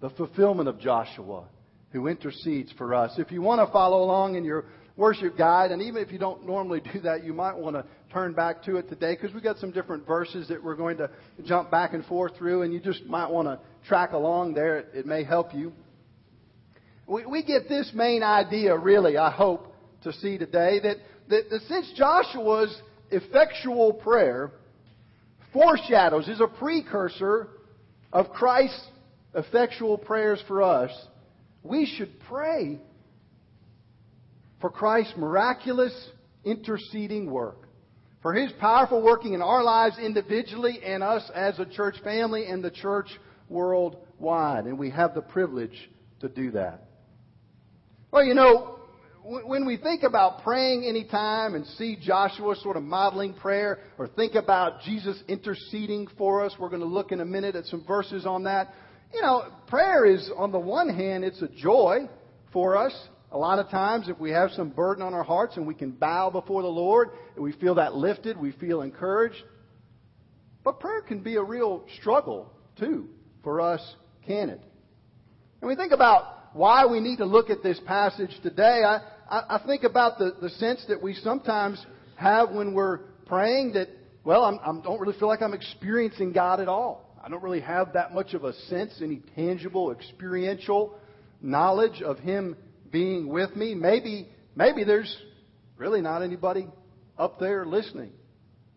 the 0.00 0.10
fulfillment 0.10 0.68
of 0.68 0.80
Joshua, 0.80 1.44
who 1.90 2.08
intercedes 2.08 2.72
for 2.78 2.94
us. 2.94 3.12
If 3.18 3.30
you 3.30 3.42
want 3.42 3.66
to 3.66 3.72
follow 3.72 4.02
along 4.02 4.36
in 4.36 4.44
your 4.44 4.64
worship 4.96 5.36
guide, 5.36 5.70
and 5.70 5.82
even 5.82 6.02
if 6.02 6.12
you 6.12 6.18
don't 6.18 6.46
normally 6.46 6.80
do 6.92 7.00
that, 7.00 7.24
you 7.24 7.32
might 7.32 7.56
want 7.56 7.76
to 7.76 7.84
turn 8.12 8.34
back 8.34 8.62
to 8.64 8.76
it 8.76 8.88
today 8.88 9.14
because 9.14 9.34
we've 9.34 9.42
got 9.42 9.58
some 9.58 9.70
different 9.70 10.06
verses 10.06 10.48
that 10.48 10.62
we're 10.62 10.76
going 10.76 10.98
to 10.98 11.10
jump 11.44 11.70
back 11.70 11.94
and 11.94 12.04
forth 12.06 12.36
through, 12.36 12.62
and 12.62 12.72
you 12.72 12.80
just 12.80 13.04
might 13.06 13.30
want 13.30 13.48
to 13.48 13.58
track 13.88 14.12
along 14.12 14.54
there. 14.54 14.78
It, 14.78 14.88
it 14.94 15.06
may 15.06 15.24
help 15.24 15.54
you. 15.54 15.72
We, 17.06 17.26
we 17.26 17.42
get 17.42 17.68
this 17.68 17.90
main 17.94 18.22
idea, 18.22 18.76
really, 18.76 19.16
I 19.16 19.30
hope, 19.30 19.74
to 20.04 20.12
see 20.12 20.38
today 20.38 20.78
that, 20.82 20.96
that, 21.28 21.50
that 21.50 21.60
since 21.68 21.92
Joshua's 21.96 22.80
effectual 23.10 23.92
prayer 23.94 24.52
foreshadows, 25.52 26.28
is 26.28 26.40
a 26.40 26.46
precursor 26.46 27.48
of 28.12 28.30
Christ's 28.30 28.86
effectual 29.34 29.98
prayers 29.98 30.42
for 30.48 30.62
us, 30.62 30.90
we 31.62 31.86
should 31.86 32.18
pray 32.28 32.80
for 34.62 34.70
Christ's 34.70 35.14
miraculous 35.18 35.92
interceding 36.44 37.30
work, 37.30 37.68
for 38.22 38.32
His 38.32 38.50
powerful 38.52 39.02
working 39.02 39.34
in 39.34 39.42
our 39.42 39.62
lives 39.62 39.98
individually 39.98 40.78
and 40.82 41.02
us 41.02 41.30
as 41.34 41.58
a 41.58 41.66
church 41.66 41.96
family 42.02 42.46
and 42.46 42.64
the 42.64 42.70
church 42.70 43.08
worldwide. 43.50 44.64
And 44.64 44.78
we 44.78 44.88
have 44.90 45.14
the 45.14 45.20
privilege 45.20 45.90
to 46.20 46.28
do 46.28 46.52
that. 46.52 46.84
Well, 48.10 48.24
you 48.24 48.34
know, 48.34 48.78
when 49.24 49.66
we 49.66 49.76
think 49.76 50.04
about 50.04 50.42
praying 50.42 50.84
anytime 50.84 51.54
and 51.54 51.66
see 51.66 51.96
Joshua 52.00 52.54
sort 52.56 52.76
of 52.76 52.82
modeling 52.82 53.34
prayer 53.34 53.80
or 53.98 54.08
think 54.08 54.34
about 54.34 54.82
Jesus 54.82 55.20
interceding 55.28 56.08
for 56.16 56.44
us, 56.44 56.54
we're 56.58 56.68
going 56.68 56.82
to 56.82 56.86
look 56.86 57.12
in 57.12 57.20
a 57.20 57.24
minute 57.24 57.56
at 57.56 57.66
some 57.66 57.84
verses 57.86 58.26
on 58.26 58.44
that. 58.44 58.72
You 59.12 59.22
know, 59.22 59.44
prayer 59.66 60.06
is, 60.06 60.30
on 60.36 60.52
the 60.52 60.58
one 60.58 60.88
hand, 60.88 61.24
it's 61.24 61.42
a 61.42 61.48
joy 61.48 62.08
for 62.52 62.76
us. 62.76 62.92
A 63.32 63.38
lot 63.38 63.58
of 63.58 63.70
times, 63.70 64.10
if 64.10 64.18
we 64.20 64.30
have 64.30 64.50
some 64.50 64.68
burden 64.68 65.02
on 65.02 65.14
our 65.14 65.22
hearts 65.22 65.56
and 65.56 65.66
we 65.66 65.74
can 65.74 65.90
bow 65.90 66.28
before 66.28 66.60
the 66.60 66.68
Lord 66.68 67.10
and 67.34 67.42
we 67.42 67.52
feel 67.52 67.76
that 67.76 67.94
lifted, 67.94 68.36
we 68.36 68.52
feel 68.52 68.82
encouraged. 68.82 69.42
But 70.62 70.80
prayer 70.80 71.00
can 71.00 71.20
be 71.20 71.36
a 71.36 71.42
real 71.42 71.84
struggle, 71.98 72.52
too, 72.78 73.08
for 73.42 73.62
us, 73.62 73.80
can 74.26 74.50
it? 74.50 74.60
And 75.62 75.68
we 75.68 75.76
think 75.76 75.92
about 75.92 76.50
why 76.52 76.84
we 76.84 77.00
need 77.00 77.16
to 77.16 77.24
look 77.24 77.48
at 77.48 77.62
this 77.62 77.80
passage 77.86 78.30
today, 78.42 78.82
I, 78.86 78.98
I, 79.30 79.56
I 79.56 79.66
think 79.66 79.84
about 79.84 80.18
the, 80.18 80.36
the 80.42 80.50
sense 80.50 80.84
that 80.88 81.02
we 81.02 81.14
sometimes 81.14 81.84
have 82.16 82.50
when 82.50 82.74
we're 82.74 82.98
praying 83.24 83.72
that, 83.72 83.88
well, 84.24 84.44
I 84.44 84.82
don't 84.82 85.00
really 85.00 85.18
feel 85.18 85.28
like 85.28 85.40
I'm 85.40 85.54
experiencing 85.54 86.32
God 86.32 86.60
at 86.60 86.68
all. 86.68 87.16
I 87.24 87.30
don't 87.30 87.42
really 87.42 87.60
have 87.60 87.94
that 87.94 88.12
much 88.12 88.34
of 88.34 88.44
a 88.44 88.52
sense, 88.52 89.00
any 89.02 89.22
tangible, 89.34 89.90
experiential 89.90 90.98
knowledge 91.40 92.02
of 92.02 92.18
Him 92.18 92.56
being 92.92 93.28
with 93.28 93.56
me. 93.56 93.74
Maybe, 93.74 94.28
maybe 94.54 94.84
there's 94.84 95.16
really 95.76 96.00
not 96.00 96.22
anybody 96.22 96.68
up 97.18 97.40
there 97.40 97.66
listening. 97.66 98.12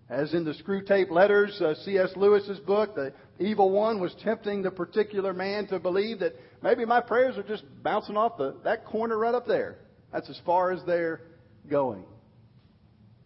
As 0.10 0.34
in 0.34 0.45
the 0.45 0.53
Screwtape 0.53 1.10
Letters, 1.10 1.60
uh, 1.62 1.74
C.S. 1.84 2.12
Lewis's 2.15 2.60
book, 2.60 2.95
the 2.95 3.12
evil 3.39 3.72
one 3.72 4.00
was 4.00 4.15
tempting 4.24 4.62
the 4.62 4.72
particular 4.72 5.34
man 5.34 5.67
to 5.67 5.79
believe 5.79 6.19
that 6.19 6.34
maybe 6.62 6.86
my 6.86 7.01
prayers 7.01 7.38
are 7.38 7.43
just 7.43 7.63
bouncing 7.84 8.15
off 8.15 8.38
the, 8.38 8.55
that 8.63 8.86
corner 8.86 9.17
right 9.17 9.34
up 9.34 9.48
there. 9.48 9.77
That's 10.13 10.29
as 10.29 10.39
far 10.45 10.72
as 10.72 10.79
they're 10.86 11.22
going. 11.69 12.05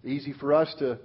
Easy 0.06 0.34
for 0.40 0.54
us 0.54 0.74
to 0.80 1.00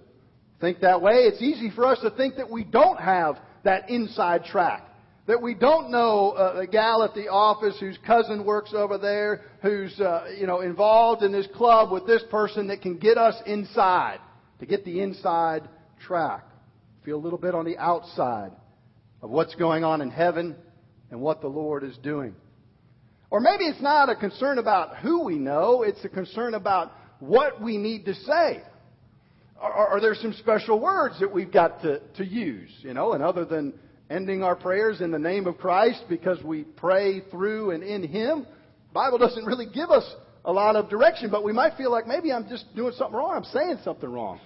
think 0.61 0.81
that 0.81 1.03
way. 1.03 1.15
It's 1.15 1.43
easy 1.43 1.71
for 1.75 1.87
us 1.87 1.99
to 2.03 2.11
think 2.11 2.37
that 2.37 2.51
we 2.51 2.63
don't 2.63 3.01
have 3.01 3.37
that 3.65 3.91
inside 3.91 4.45
track. 4.45 4.89
That 5.27 5.41
we 5.41 5.55
don't 5.55 5.91
know 5.91 6.33
uh, 6.33 6.61
the 6.61 6.67
gal 6.67 7.03
at 7.03 7.15
the 7.15 7.29
office 7.29 7.77
whose 7.81 7.99
cousin 8.07 8.45
works 8.45 8.75
over 8.75 8.99
there, 8.99 9.41
who's 9.63 9.99
uh, 9.99 10.27
you 10.39 10.47
know 10.47 10.61
involved 10.61 11.23
in 11.23 11.33
this 11.33 11.47
club 11.55 11.91
with 11.91 12.07
this 12.07 12.23
person 12.31 12.67
that 12.69 12.83
can 12.83 12.99
get 12.99 13.17
us 13.17 13.35
inside 13.47 14.19
to 14.61 14.67
get 14.67 14.85
the 14.85 15.01
inside 15.01 15.69
track. 16.07 16.45
Feel 17.05 17.17
a 17.17 17.23
little 17.23 17.39
bit 17.39 17.55
on 17.55 17.65
the 17.65 17.79
outside 17.79 18.53
of 19.23 19.31
what's 19.31 19.55
going 19.55 19.83
on 19.83 20.03
in 20.03 20.11
heaven 20.11 20.57
and 21.11 21.21
what 21.21 21.41
the 21.41 21.49
Lord 21.49 21.85
is 21.85 21.97
doing. 22.03 22.35
Or 23.31 23.41
maybe 23.41 23.65
it's 23.65 23.81
not 23.83 24.11
a 24.11 24.17
concern 24.17 24.59
about 24.59 24.99
who 24.99 25.25
we 25.25 25.37
know, 25.37 25.83
it's 25.83 26.05
a 26.05 26.09
concern 26.09 26.55
about 26.55 26.93
what 27.19 27.63
we 27.63 27.79
need 27.79 28.05
to 28.05 28.15
say. 28.15 28.63
Are, 29.59 29.89
are 29.89 30.01
there 30.01 30.15
some 30.15 30.35
special 30.35 30.79
words 30.79 31.19
that 31.21 31.33
we've 31.33 31.53
got 31.53 31.81
to, 31.83 32.01
to 32.17 32.25
use, 32.25 32.71
you 32.81 32.93
know, 32.93 33.15
and 33.15 33.23
other 33.23 33.45
than 33.45 33.73
ending 34.11 34.43
our 34.43 34.57
prayers 34.57 35.01
in 35.01 35.11
the 35.11 35.19
name 35.19 35.47
of 35.47 35.59
Christ 35.59 36.05
because 36.09 36.43
we 36.43 36.63
pray 36.63 37.21
through 37.31 37.71
and 37.71 37.83
in 37.83 38.07
Him, 38.07 38.47
Bible 38.93 39.19
doesn't 39.19 39.45
really 39.45 39.67
give 39.67 39.91
us 39.91 40.05
a 40.45 40.53
lot 40.53 40.77
of 40.77 40.89
direction, 40.89 41.31
but 41.31 41.43
we 41.43 41.53
might 41.53 41.77
feel 41.77 41.91
like 41.91 42.07
maybe 42.07 42.33
I'm 42.33 42.49
just 42.49 42.75
doing 42.77 42.93
something 42.97 43.17
wrong. 43.17 43.35
I'm 43.37 43.45
saying 43.45 43.79
something 43.83 44.09
wrong. 44.09 44.41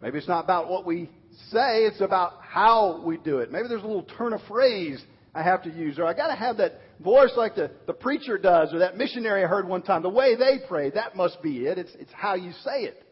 Maybe 0.00 0.18
it's 0.18 0.28
not 0.28 0.44
about 0.44 0.68
what 0.68 0.84
we 0.84 1.08
say, 1.50 1.84
it's 1.84 2.00
about 2.00 2.34
how 2.42 3.02
we 3.04 3.18
do 3.18 3.38
it. 3.38 3.52
Maybe 3.52 3.68
there's 3.68 3.84
a 3.84 3.86
little 3.86 4.06
turn 4.18 4.32
of 4.32 4.40
phrase 4.48 5.00
I 5.34 5.42
have 5.42 5.62
to 5.62 5.70
use, 5.70 5.98
or 5.98 6.04
I 6.04 6.12
got 6.12 6.26
to 6.26 6.34
have 6.34 6.58
that 6.58 6.80
voice 7.00 7.30
like 7.36 7.54
the, 7.54 7.70
the 7.86 7.92
preacher 7.92 8.36
does, 8.36 8.74
or 8.74 8.80
that 8.80 8.96
missionary 8.96 9.44
I 9.44 9.46
heard 9.46 9.66
one 9.66 9.82
time. 9.82 10.02
The 10.02 10.10
way 10.10 10.34
they 10.34 10.58
pray, 10.68 10.90
that 10.90 11.16
must 11.16 11.40
be 11.40 11.66
it. 11.66 11.78
It's, 11.78 11.92
it's 11.98 12.12
how 12.12 12.34
you 12.34 12.52
say 12.64 12.82
it. 12.82 13.02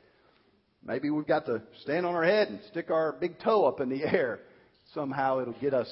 Maybe 0.84 1.10
we've 1.10 1.26
got 1.26 1.46
to 1.46 1.62
stand 1.82 2.04
on 2.04 2.14
our 2.14 2.24
head 2.24 2.48
and 2.48 2.60
stick 2.70 2.90
our 2.90 3.12
big 3.12 3.38
toe 3.38 3.66
up 3.66 3.80
in 3.80 3.88
the 3.88 4.02
air. 4.02 4.40
Somehow 4.94 5.40
it'll 5.40 5.54
get 5.54 5.74
us 5.74 5.88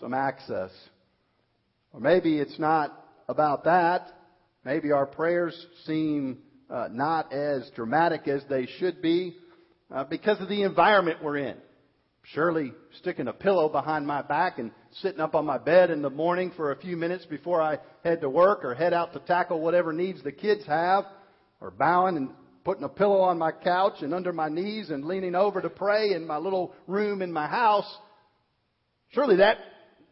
some 0.00 0.14
access. 0.14 0.70
Or 1.92 2.00
maybe 2.00 2.38
it's 2.38 2.58
not 2.58 2.98
about 3.28 3.64
that. 3.64 4.08
Maybe 4.64 4.92
our 4.92 5.06
prayers 5.06 5.54
seem 5.84 6.38
uh, 6.70 6.88
not 6.90 7.32
as 7.32 7.70
dramatic 7.74 8.28
as 8.28 8.42
they 8.48 8.66
should 8.78 9.02
be 9.02 9.36
uh, 9.94 10.04
because 10.04 10.40
of 10.40 10.48
the 10.48 10.62
environment 10.62 11.22
we're 11.22 11.36
in. 11.38 11.56
Surely 12.34 12.72
sticking 13.00 13.26
a 13.26 13.32
pillow 13.32 13.68
behind 13.68 14.06
my 14.06 14.22
back 14.22 14.58
and 14.58 14.70
sitting 15.00 15.20
up 15.20 15.34
on 15.34 15.44
my 15.44 15.58
bed 15.58 15.90
in 15.90 16.02
the 16.02 16.10
morning 16.10 16.52
for 16.56 16.70
a 16.70 16.76
few 16.76 16.96
minutes 16.96 17.26
before 17.26 17.60
I 17.60 17.78
head 18.04 18.20
to 18.20 18.30
work 18.30 18.64
or 18.64 18.74
head 18.74 18.94
out 18.94 19.12
to 19.12 19.18
tackle 19.20 19.60
whatever 19.60 19.92
needs 19.92 20.22
the 20.22 20.32
kids 20.32 20.64
have, 20.66 21.04
or 21.60 21.70
bowing 21.70 22.16
and 22.16 22.30
putting 22.64 22.84
a 22.84 22.88
pillow 22.88 23.20
on 23.20 23.38
my 23.38 23.50
couch 23.50 23.94
and 24.02 24.14
under 24.14 24.32
my 24.32 24.48
knees 24.48 24.90
and 24.90 25.04
leaning 25.04 25.34
over 25.34 25.60
to 25.60 25.68
pray 25.68 26.12
in 26.12 26.26
my 26.26 26.36
little 26.36 26.72
room 26.86 27.22
in 27.22 27.32
my 27.32 27.48
house. 27.48 27.92
Surely 29.12 29.36
that 29.36 29.58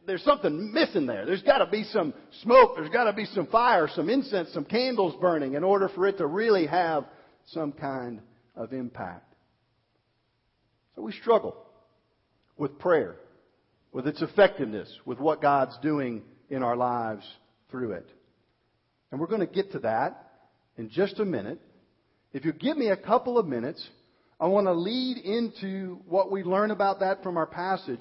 there's 0.06 0.22
something 0.22 0.72
missing 0.72 1.06
there. 1.06 1.26
There's 1.26 1.42
got 1.42 1.58
to 1.58 1.66
be 1.66 1.84
some 1.84 2.14
smoke. 2.42 2.72
There's 2.76 2.90
got 2.90 3.04
to 3.04 3.12
be 3.12 3.26
some 3.26 3.46
fire, 3.46 3.88
some 3.94 4.08
incense, 4.08 4.52
some 4.52 4.64
candles 4.64 5.14
burning 5.20 5.54
in 5.54 5.64
order 5.64 5.88
for 5.88 6.06
it 6.06 6.18
to 6.18 6.26
really 6.26 6.66
have 6.66 7.04
some 7.46 7.72
kind 7.72 8.20
of 8.56 8.72
impact. 8.72 9.34
So 10.96 11.02
we 11.02 11.12
struggle 11.12 11.56
with 12.56 12.78
prayer, 12.78 13.16
with 13.92 14.06
its 14.06 14.20
effectiveness, 14.20 14.92
with 15.04 15.18
what 15.18 15.40
God's 15.40 15.76
doing 15.82 16.22
in 16.48 16.62
our 16.62 16.76
lives 16.76 17.24
through 17.70 17.92
it. 17.92 18.08
And 19.10 19.20
we're 19.20 19.26
going 19.26 19.40
to 19.40 19.46
get 19.46 19.72
to 19.72 19.78
that 19.80 20.30
in 20.76 20.90
just 20.90 21.18
a 21.20 21.24
minute. 21.24 21.60
If 22.32 22.44
you 22.44 22.52
give 22.52 22.76
me 22.76 22.88
a 22.88 22.96
couple 22.96 23.38
of 23.38 23.46
minutes, 23.46 23.86
I 24.38 24.46
want 24.46 24.66
to 24.66 24.72
lead 24.72 25.18
into 25.18 26.00
what 26.06 26.30
we 26.30 26.42
learn 26.42 26.70
about 26.70 27.00
that 27.00 27.22
from 27.22 27.36
our 27.36 27.46
passage 27.46 28.00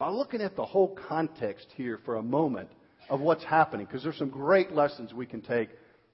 by 0.00 0.08
looking 0.08 0.40
at 0.40 0.56
the 0.56 0.64
whole 0.64 0.98
context 1.08 1.66
here 1.76 2.00
for 2.06 2.16
a 2.16 2.22
moment 2.22 2.70
of 3.10 3.20
what's 3.20 3.44
happening, 3.44 3.84
because 3.84 4.02
there's 4.02 4.16
some 4.16 4.30
great 4.30 4.72
lessons 4.72 5.12
we 5.12 5.26
can 5.26 5.42
take 5.42 5.68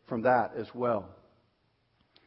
from 0.08 0.22
that 0.22 0.50
as 0.58 0.66
well. 0.74 1.08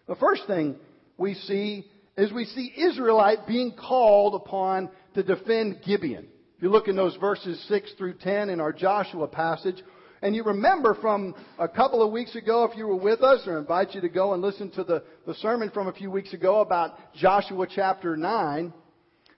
The 0.07 0.15
first 0.15 0.47
thing 0.47 0.77
we 1.17 1.33
see 1.33 1.85
is 2.17 2.31
we 2.31 2.45
see 2.45 2.71
Israelite 2.77 3.45
being 3.45 3.73
called 3.73 4.35
upon 4.35 4.89
to 5.15 5.21
defend 5.21 5.81
Gibeon. 5.85 6.27
If 6.55 6.63
you 6.63 6.69
look 6.69 6.87
in 6.87 6.95
those 6.95 7.17
verses 7.17 7.61
6 7.67 7.91
through 7.97 8.13
10 8.15 8.49
in 8.49 8.61
our 8.61 8.71
Joshua 8.71 9.27
passage, 9.27 9.83
And 10.21 10.35
you 10.35 10.43
remember 10.43 10.95
from 10.95 11.33
a 11.57 11.67
couple 11.67 12.03
of 12.03 12.11
weeks 12.11 12.35
ago, 12.35 12.65
if 12.65 12.77
you 12.77 12.85
were 12.87 12.95
with 12.95 13.21
us, 13.21 13.47
or 13.47 13.57
invite 13.57 13.95
you 13.95 14.01
to 14.01 14.09
go 14.09 14.33
and 14.33 14.41
listen 14.41 14.69
to 14.71 14.83
the, 14.83 15.03
the 15.25 15.33
sermon 15.35 15.69
from 15.69 15.87
a 15.87 15.93
few 15.93 16.11
weeks 16.11 16.33
ago 16.33 16.59
about 16.59 17.13
Joshua 17.13 17.67
chapter 17.73 18.17
9, 18.17 18.73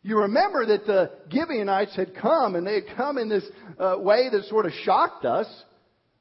you 0.04 0.20
remember 0.20 0.66
that 0.66 0.86
the 0.86 1.12
Gibeonites 1.30 1.96
had 1.96 2.16
come, 2.16 2.56
and 2.56 2.66
they 2.66 2.76
had 2.76 2.96
come 2.96 3.18
in 3.18 3.30
this 3.30 3.46
uh, 3.80 3.96
way 4.00 4.30
that 4.32 4.46
sort 4.46 4.66
of 4.66 4.72
shocked 4.84 5.26
us, 5.26 5.48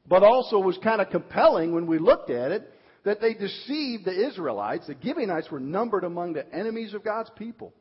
but 0.06 0.22
also 0.22 0.58
was 0.58 0.78
kind 0.82 1.00
of 1.00 1.10
compelling 1.10 1.74
when 1.74 1.86
we 1.86 1.98
looked 1.98 2.30
at 2.30 2.52
it, 2.52 2.70
that 3.04 3.20
they 3.20 3.32
deceived 3.32 4.04
the 4.04 4.28
Israelites. 4.28 4.86
The 4.86 4.96
Gibeonites 5.02 5.50
were 5.50 5.60
numbered 5.60 6.04
among 6.04 6.34
the 6.34 6.52
enemies 6.54 6.92
of 6.92 7.04
God's 7.04 7.30
people. 7.36 7.72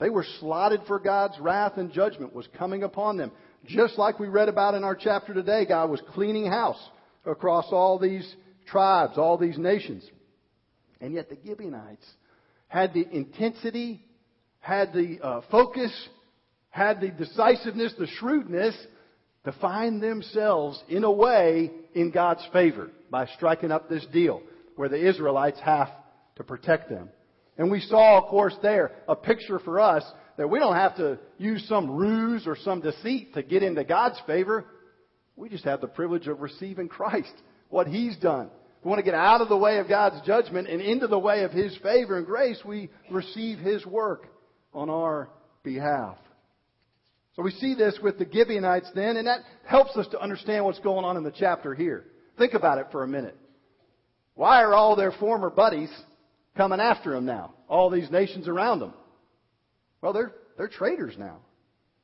They 0.00 0.10
were 0.10 0.24
slotted 0.40 0.80
for 0.86 0.98
God's 0.98 1.38
wrath 1.38 1.76
and 1.76 1.92
judgment 1.92 2.34
was 2.34 2.48
coming 2.58 2.82
upon 2.82 3.16
them. 3.18 3.30
Just 3.66 3.98
like 3.98 4.18
we 4.18 4.28
read 4.28 4.48
about 4.48 4.74
in 4.74 4.82
our 4.82 4.96
chapter 4.96 5.34
today, 5.34 5.66
God 5.66 5.90
was 5.90 6.00
cleaning 6.14 6.46
house 6.46 6.80
across 7.26 7.66
all 7.70 7.98
these 7.98 8.34
tribes, 8.66 9.18
all 9.18 9.36
these 9.36 9.58
nations. 9.58 10.08
And 11.00 11.12
yet 11.14 11.28
the 11.28 11.36
Gibeonites 11.46 12.06
had 12.68 12.94
the 12.94 13.06
intensity, 13.14 14.02
had 14.60 14.92
the 14.92 15.18
uh, 15.22 15.40
focus, 15.50 15.92
had 16.68 17.00
the 17.00 17.08
decisiveness, 17.08 17.94
the 17.98 18.06
shrewdness 18.18 18.76
to 19.44 19.52
find 19.52 20.02
themselves 20.02 20.82
in 20.88 21.04
a 21.04 21.10
way 21.10 21.70
in 21.94 22.10
God's 22.10 22.46
favor 22.52 22.90
by 23.10 23.26
striking 23.36 23.72
up 23.72 23.88
this 23.88 24.06
deal 24.12 24.42
where 24.76 24.88
the 24.88 25.08
Israelites 25.08 25.58
have 25.60 25.88
to 26.36 26.44
protect 26.44 26.88
them. 26.88 27.08
And 27.58 27.70
we 27.70 27.80
saw, 27.80 28.18
of 28.18 28.24
course, 28.24 28.54
there 28.62 28.92
a 29.08 29.16
picture 29.16 29.58
for 29.58 29.80
us 29.80 30.04
that 30.36 30.48
we 30.48 30.58
don't 30.58 30.76
have 30.76 30.96
to 30.96 31.18
use 31.38 31.66
some 31.68 31.90
ruse 31.90 32.46
or 32.46 32.56
some 32.56 32.80
deceit 32.80 33.34
to 33.34 33.42
get 33.42 33.62
into 33.62 33.84
God's 33.84 34.20
favor. 34.26 34.64
We 35.36 35.48
just 35.48 35.64
have 35.64 35.80
the 35.80 35.86
privilege 35.86 36.28
of 36.28 36.40
receiving 36.40 36.88
Christ, 36.88 37.32
what 37.68 37.86
He's 37.86 38.16
done. 38.16 38.46
If 38.78 38.84
we 38.84 38.88
want 38.88 39.00
to 39.00 39.04
get 39.04 39.14
out 39.14 39.42
of 39.42 39.50
the 39.50 39.56
way 39.56 39.78
of 39.78 39.88
God's 39.88 40.24
judgment 40.26 40.68
and 40.68 40.80
into 40.80 41.06
the 41.06 41.18
way 41.18 41.44
of 41.44 41.50
His 41.50 41.76
favor 41.78 42.16
and 42.16 42.24
grace, 42.24 42.58
we 42.64 42.88
receive 43.10 43.58
His 43.58 43.84
work 43.84 44.28
on 44.72 44.90
our 44.90 45.28
behalf. 45.62 46.16
So 47.36 47.42
we 47.42 47.52
see 47.52 47.74
this 47.74 47.98
with 48.02 48.18
the 48.18 48.26
Gibeonites 48.30 48.90
then, 48.94 49.16
and 49.16 49.26
that 49.26 49.40
helps 49.64 49.96
us 49.96 50.06
to 50.08 50.20
understand 50.20 50.64
what's 50.64 50.80
going 50.80 51.04
on 51.04 51.16
in 51.16 51.22
the 51.22 51.32
chapter 51.32 51.74
here. 51.74 52.04
Think 52.38 52.54
about 52.54 52.78
it 52.78 52.86
for 52.90 53.02
a 53.02 53.08
minute. 53.08 53.36
Why 54.34 54.62
are 54.62 54.74
all 54.74 54.96
their 54.96 55.12
former 55.12 55.50
buddies 55.50 55.90
coming 56.56 56.80
after 56.80 57.12
them 57.12 57.26
now? 57.26 57.54
All 57.68 57.90
these 57.90 58.10
nations 58.10 58.48
around 58.48 58.80
them. 58.80 58.94
Well, 60.02 60.12
they're, 60.12 60.32
they're 60.56 60.68
traitors 60.68 61.14
now. 61.18 61.38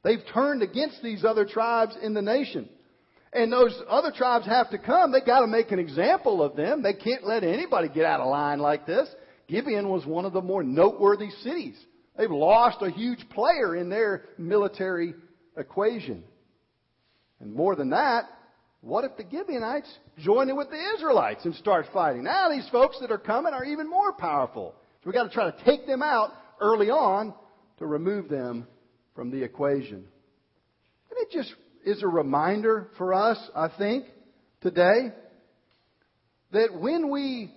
They've 0.04 0.22
turned 0.32 0.62
against 0.62 1.02
these 1.02 1.24
other 1.24 1.44
tribes 1.44 1.96
in 2.00 2.14
the 2.14 2.22
nation. 2.22 2.68
And 3.32 3.52
those 3.52 3.76
other 3.88 4.12
tribes 4.12 4.46
have 4.46 4.70
to 4.70 4.78
come. 4.78 5.12
They 5.12 5.20
got 5.20 5.40
to 5.40 5.46
make 5.46 5.72
an 5.72 5.78
example 5.78 6.42
of 6.42 6.56
them. 6.56 6.82
They 6.82 6.94
can't 6.94 7.26
let 7.26 7.42
anybody 7.42 7.88
get 7.88 8.04
out 8.04 8.20
of 8.20 8.28
line 8.28 8.60
like 8.60 8.86
this. 8.86 9.08
Gibeon 9.48 9.88
was 9.88 10.06
one 10.06 10.24
of 10.24 10.32
the 10.32 10.40
more 10.40 10.62
noteworthy 10.62 11.30
cities. 11.42 11.76
They've 12.16 12.30
lost 12.30 12.78
a 12.80 12.90
huge 12.90 13.28
player 13.30 13.76
in 13.76 13.88
their 13.88 14.24
military 14.38 15.14
equation. 15.56 16.24
And 17.40 17.54
more 17.54 17.76
than 17.76 17.90
that, 17.90 18.24
what 18.80 19.04
if 19.04 19.16
the 19.16 19.24
Gibeonites 19.28 19.92
join 20.18 20.48
in 20.48 20.56
with 20.56 20.70
the 20.70 20.82
Israelites 20.94 21.44
and 21.44 21.54
start 21.56 21.86
fighting? 21.92 22.22
Now 22.24 22.48
these 22.48 22.68
folks 22.70 22.98
that 23.00 23.10
are 23.10 23.18
coming 23.18 23.52
are 23.52 23.64
even 23.64 23.88
more 23.90 24.12
powerful. 24.12 24.74
So 24.76 25.02
we've 25.06 25.14
got 25.14 25.24
to 25.24 25.30
try 25.30 25.50
to 25.50 25.64
take 25.64 25.86
them 25.86 26.02
out 26.02 26.32
early 26.60 26.88
on 26.90 27.34
to 27.78 27.86
remove 27.86 28.28
them 28.28 28.66
from 29.14 29.30
the 29.30 29.42
equation. 29.42 29.96
And 29.96 31.18
it 31.18 31.30
just 31.30 31.52
is 31.84 32.02
a 32.02 32.08
reminder 32.08 32.88
for 32.96 33.12
us, 33.12 33.38
I 33.54 33.68
think, 33.76 34.06
today, 34.60 35.12
that 36.52 36.74
when 36.78 37.10
we 37.10 37.52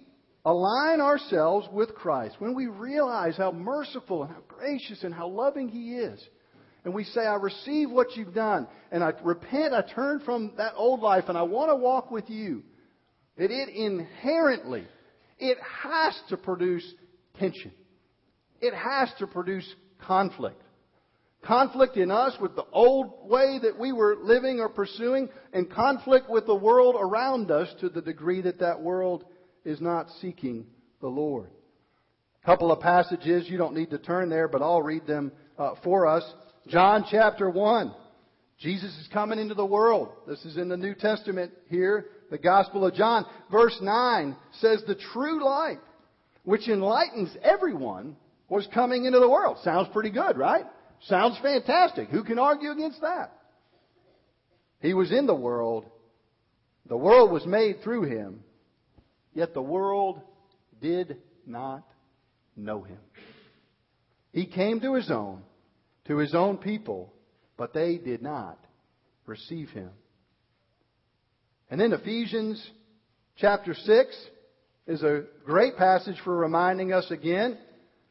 align 0.45 1.01
ourselves 1.01 1.67
with 1.71 1.93
Christ, 1.95 2.35
when 2.39 2.55
we 2.55 2.67
realize 2.67 3.37
how 3.37 3.51
merciful 3.51 4.23
and 4.23 4.31
how 4.31 4.41
gracious 4.59 5.03
and 5.03 5.13
how 5.13 5.27
loving 5.27 5.69
He 5.69 5.95
is, 5.95 6.19
and 6.83 6.93
we 6.93 7.03
say, 7.03 7.21
I 7.21 7.35
receive 7.35 7.89
what 7.91 8.15
you've 8.15 8.33
done, 8.33 8.67
and 8.91 9.03
I 9.03 9.13
repent, 9.23 9.73
I 9.73 9.81
turn 9.81 10.21
from 10.21 10.53
that 10.57 10.73
old 10.75 11.01
life, 11.01 11.25
and 11.27 11.37
I 11.37 11.43
want 11.43 11.71
to 11.71 11.75
walk 11.75 12.11
with 12.11 12.29
you, 12.29 12.63
that 13.37 13.51
it 13.51 13.69
inherently, 13.69 14.85
it 15.37 15.57
has 15.83 16.19
to 16.29 16.37
produce 16.37 16.83
tension. 17.39 17.71
It 18.61 18.73
has 18.73 19.09
to 19.19 19.27
produce 19.27 19.67
conflict. 20.05 20.61
Conflict 21.41 21.95
in 21.95 22.11
us 22.11 22.33
with 22.41 22.55
the 22.55 22.65
old 22.73 23.29
way 23.29 23.59
that 23.61 23.79
we 23.79 23.93
were 23.93 24.17
living 24.21 24.59
or 24.59 24.67
pursuing, 24.67 25.29
and 25.53 25.71
conflict 25.71 26.29
with 26.29 26.45
the 26.45 26.55
world 26.55 26.95
around 26.99 27.49
us 27.51 27.69
to 27.79 27.89
the 27.89 28.01
degree 28.01 28.41
that 28.41 28.59
that 28.59 28.81
world 28.81 29.23
is 29.63 29.79
not 29.79 30.07
seeking 30.21 30.65
the 31.01 31.07
Lord. 31.07 31.49
Couple 32.45 32.71
of 32.71 32.79
passages, 32.79 33.49
you 33.49 33.57
don't 33.57 33.75
need 33.75 33.89
to 33.89 33.97
turn 33.97 34.29
there, 34.29 34.47
but 34.47 34.61
I'll 34.61 34.81
read 34.81 35.05
them 35.05 35.31
uh, 35.57 35.75
for 35.83 36.07
us. 36.07 36.23
John 36.67 37.05
chapter 37.09 37.49
1. 37.49 37.93
Jesus 38.59 38.91
is 38.97 39.07
coming 39.13 39.39
into 39.39 39.53
the 39.53 39.65
world. 39.65 40.09
This 40.27 40.43
is 40.45 40.57
in 40.57 40.67
the 40.67 40.77
New 40.77 40.93
Testament 40.93 41.51
here, 41.69 42.07
the 42.29 42.37
Gospel 42.37 42.85
of 42.85 42.93
John. 42.93 43.25
Verse 43.51 43.77
9 43.81 44.35
says, 44.59 44.83
The 44.85 44.95
true 45.13 45.43
light, 45.43 45.79
which 46.43 46.67
enlightens 46.67 47.29
everyone, 47.41 48.17
was 48.49 48.67
coming 48.73 49.05
into 49.05 49.19
the 49.19 49.29
world. 49.29 49.57
Sounds 49.63 49.87
pretty 49.93 50.09
good, 50.09 50.37
right? 50.37 50.65
Sounds 51.03 51.37
fantastic. 51.41 52.09
Who 52.09 52.23
can 52.23 52.39
argue 52.39 52.71
against 52.71 53.01
that? 53.01 53.31
He 54.81 54.93
was 54.93 55.11
in 55.11 55.25
the 55.25 55.35
world. 55.35 55.85
The 56.87 56.97
world 56.97 57.31
was 57.31 57.45
made 57.45 57.81
through 57.81 58.03
him. 58.03 58.43
Yet 59.33 59.53
the 59.53 59.61
world 59.61 60.21
did 60.81 61.17
not 61.45 61.83
know 62.63 62.83
him. 62.83 62.99
He 64.31 64.45
came 64.45 64.79
to 64.81 64.93
his 64.93 65.09
own, 65.09 65.41
to 66.05 66.17
his 66.17 66.35
own 66.35 66.57
people, 66.57 67.13
but 67.57 67.73
they 67.73 67.97
did 67.97 68.21
not 68.21 68.59
receive 69.25 69.69
him. 69.69 69.89
And 71.69 71.79
then 71.79 71.93
Ephesians 71.93 72.63
chapter 73.37 73.73
6 73.73 74.27
is 74.87 75.03
a 75.03 75.23
great 75.45 75.77
passage 75.77 76.17
for 76.23 76.35
reminding 76.35 76.93
us 76.93 77.09
again 77.11 77.57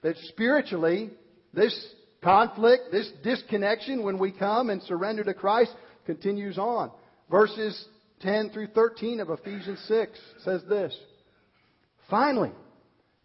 that 0.02 0.16
spiritually, 0.28 1.11
this 1.52 1.74
conflict, 2.22 2.92
this 2.92 3.11
disconnection 3.22 4.04
when 4.04 4.18
we 4.18 4.32
come 4.32 4.70
and 4.70 4.82
surrender 4.82 5.24
to 5.24 5.34
Christ 5.34 5.72
continues 6.06 6.58
on. 6.58 6.90
Verses 7.30 7.84
10 8.20 8.50
through 8.50 8.68
13 8.68 9.20
of 9.20 9.30
Ephesians 9.30 9.80
6 9.87 10.18
says 10.44 10.62
this. 10.68 10.96
Finally, 12.08 12.52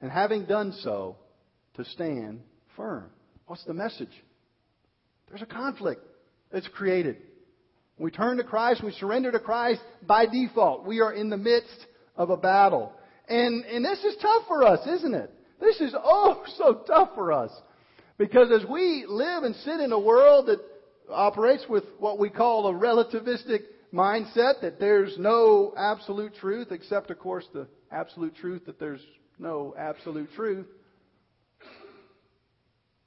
and 0.00 0.10
having 0.10 0.44
done 0.44 0.72
so, 0.82 1.16
to 1.74 1.84
stand 1.84 2.40
firm. 2.76 3.10
What's 3.46 3.64
the 3.64 3.74
message? 3.74 4.12
There's 5.28 5.42
a 5.42 5.46
conflict 5.46 6.02
that's 6.52 6.68
created. 6.68 7.16
We 7.98 8.10
turn 8.10 8.38
to 8.38 8.44
Christ, 8.44 8.82
we 8.82 8.92
surrender 8.92 9.30
to 9.32 9.38
Christ 9.38 9.80
by 10.06 10.26
default. 10.26 10.84
We 10.84 11.00
are 11.00 11.12
in 11.12 11.30
the 11.30 11.36
midst 11.36 11.86
of 12.16 12.30
a 12.30 12.36
battle. 12.36 12.92
And, 13.28 13.64
and 13.64 13.84
this 13.84 14.02
is 14.04 14.16
tough 14.20 14.44
for 14.48 14.64
us, 14.64 14.86
isn't 14.86 15.14
it? 15.14 15.30
This 15.60 15.80
is 15.80 15.94
oh 15.96 16.42
so 16.58 16.82
tough 16.86 17.10
for 17.14 17.32
us. 17.32 17.50
Because 18.18 18.48
as 18.52 18.68
we 18.68 19.06
live 19.08 19.42
and 19.42 19.54
sit 19.56 19.80
in 19.80 19.92
a 19.92 19.98
world 19.98 20.46
that 20.46 20.60
operates 21.10 21.64
with 21.68 21.84
what 21.98 22.18
we 22.18 22.30
call 22.30 22.68
a 22.68 22.72
relativistic 22.72 23.62
mindset, 23.92 24.60
that 24.62 24.78
there's 24.78 25.16
no 25.18 25.74
absolute 25.76 26.34
truth, 26.36 26.68
except, 26.70 27.10
of 27.10 27.18
course, 27.18 27.44
the 27.52 27.66
absolute 27.90 28.36
truth 28.36 28.66
that 28.66 28.78
there's 28.78 29.00
no 29.38 29.74
absolute 29.78 30.28
truth, 30.34 30.66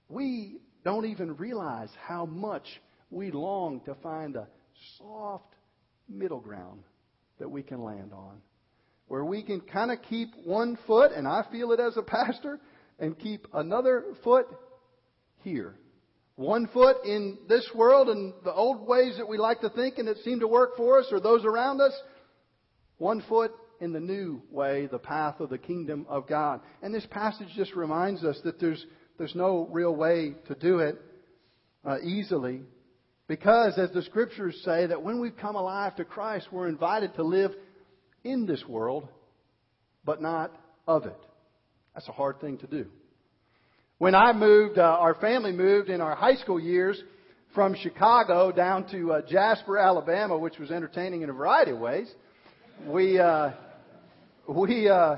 we 0.09 0.57
don't 0.83 1.05
even 1.05 1.35
realize 1.37 1.89
how 2.05 2.25
much 2.25 2.65
we 3.11 3.31
long 3.31 3.81
to 3.81 3.95
find 3.95 4.35
a 4.35 4.47
soft 4.97 5.53
middle 6.09 6.39
ground 6.39 6.83
that 7.39 7.49
we 7.49 7.63
can 7.63 7.83
land 7.83 8.13
on 8.13 8.41
where 9.07 9.23
we 9.23 9.41
can 9.41 9.61
kind 9.61 9.91
of 9.91 9.99
keep 10.09 10.29
one 10.43 10.77
foot, 10.85 11.11
and 11.11 11.27
I 11.27 11.45
feel 11.51 11.71
it 11.71 11.79
as 11.79 11.95
a 11.97 12.01
pastor, 12.01 12.59
and 12.99 13.17
keep 13.17 13.47
another 13.53 14.03
foot 14.23 14.47
here. 15.43 15.75
One 16.35 16.67
foot 16.67 16.97
in 17.05 17.37
this 17.47 17.67
world 17.73 18.09
and 18.09 18.33
the 18.43 18.53
old 18.53 18.87
ways 18.87 19.15
that 19.17 19.27
we 19.27 19.37
like 19.37 19.61
to 19.61 19.69
think 19.69 19.97
and 19.97 20.07
that 20.07 20.17
seem 20.19 20.41
to 20.41 20.47
work 20.47 20.77
for 20.77 20.99
us 20.99 21.07
or 21.11 21.19
those 21.19 21.43
around 21.45 21.81
us, 21.81 21.93
One 22.97 23.23
foot 23.27 23.51
in 23.79 23.93
the 23.93 23.99
new 23.99 24.41
way, 24.51 24.87
the 24.87 24.99
path 24.99 25.39
of 25.39 25.49
the 25.49 25.57
kingdom 25.57 26.05
of 26.09 26.27
God. 26.27 26.61
And 26.81 26.93
this 26.93 27.05
passage 27.09 27.49
just 27.55 27.75
reminds 27.75 28.23
us 28.23 28.39
that 28.43 28.59
there's, 28.59 28.85
there's 29.17 29.35
no 29.35 29.67
real 29.71 29.95
way 29.95 30.35
to 30.47 30.55
do 30.55 30.79
it 30.79 30.99
uh, 31.85 31.99
easily. 31.99 32.61
Because, 33.27 33.77
as 33.77 33.91
the 33.91 34.03
scriptures 34.03 34.59
say, 34.63 34.87
that 34.87 35.03
when 35.03 35.19
we 35.19 35.31
come 35.31 35.55
alive 35.55 35.95
to 35.97 36.05
Christ, 36.05 36.47
we're 36.51 36.69
invited 36.69 37.13
to 37.15 37.23
live 37.23 37.51
in 38.23 38.45
this 38.45 38.63
world, 38.65 39.07
but 40.05 40.21
not 40.21 40.55
of 40.87 41.05
it. 41.05 41.19
That's 41.93 42.07
a 42.07 42.13
hard 42.13 42.39
thing 42.39 42.57
to 42.59 42.67
do. 42.67 42.85
When 43.97 44.15
I 44.15 44.31
moved, 44.31 44.77
uh, 44.77 44.83
our 44.83 45.15
family 45.15 45.51
moved 45.51 45.89
in 45.89 46.01
our 46.01 46.15
high 46.15 46.35
school 46.35 46.59
years 46.59 47.01
from 47.53 47.75
Chicago 47.75 48.51
down 48.51 48.87
to 48.91 49.13
uh, 49.13 49.21
Jasper, 49.27 49.77
Alabama, 49.77 50.37
which 50.37 50.59
was 50.59 50.69
entertaining 50.69 51.23
in 51.23 51.29
a 51.29 51.33
variety 51.33 51.71
of 51.71 51.79
ways. 51.79 52.07
We 52.85 53.19
uh, 53.19 53.51
we 54.47 54.89
uh, 54.89 55.17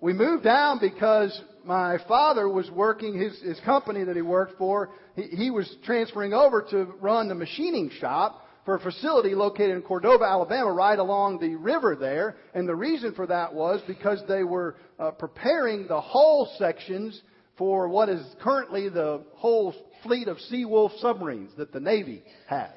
we 0.00 0.12
moved 0.12 0.44
down 0.44 0.78
because 0.80 1.38
my 1.64 1.98
father 2.08 2.48
was 2.48 2.70
working 2.70 3.18
his 3.18 3.38
his 3.40 3.60
company 3.60 4.04
that 4.04 4.16
he 4.16 4.22
worked 4.22 4.58
for. 4.58 4.90
He, 5.14 5.22
he 5.22 5.50
was 5.50 5.72
transferring 5.84 6.32
over 6.32 6.62
to 6.70 6.84
run 7.00 7.28
the 7.28 7.34
machining 7.34 7.90
shop 8.00 8.46
for 8.64 8.76
a 8.76 8.80
facility 8.80 9.34
located 9.34 9.70
in 9.70 9.82
Cordova, 9.82 10.24
Alabama, 10.24 10.72
right 10.72 10.98
along 10.98 11.38
the 11.38 11.54
river 11.56 11.96
there. 11.96 12.36
And 12.54 12.68
the 12.68 12.74
reason 12.74 13.14
for 13.14 13.26
that 13.26 13.54
was 13.54 13.80
because 13.86 14.22
they 14.28 14.44
were 14.44 14.76
uh, 14.98 15.12
preparing 15.12 15.86
the 15.86 16.00
hull 16.00 16.52
sections 16.58 17.20
for 17.56 17.88
what 17.88 18.08
is 18.08 18.24
currently 18.40 18.88
the 18.88 19.22
whole 19.34 19.74
fleet 20.02 20.28
of 20.28 20.38
Seawolf 20.50 20.98
submarines 21.00 21.50
that 21.56 21.72
the 21.72 21.80
Navy 21.80 22.22
has. 22.48 22.70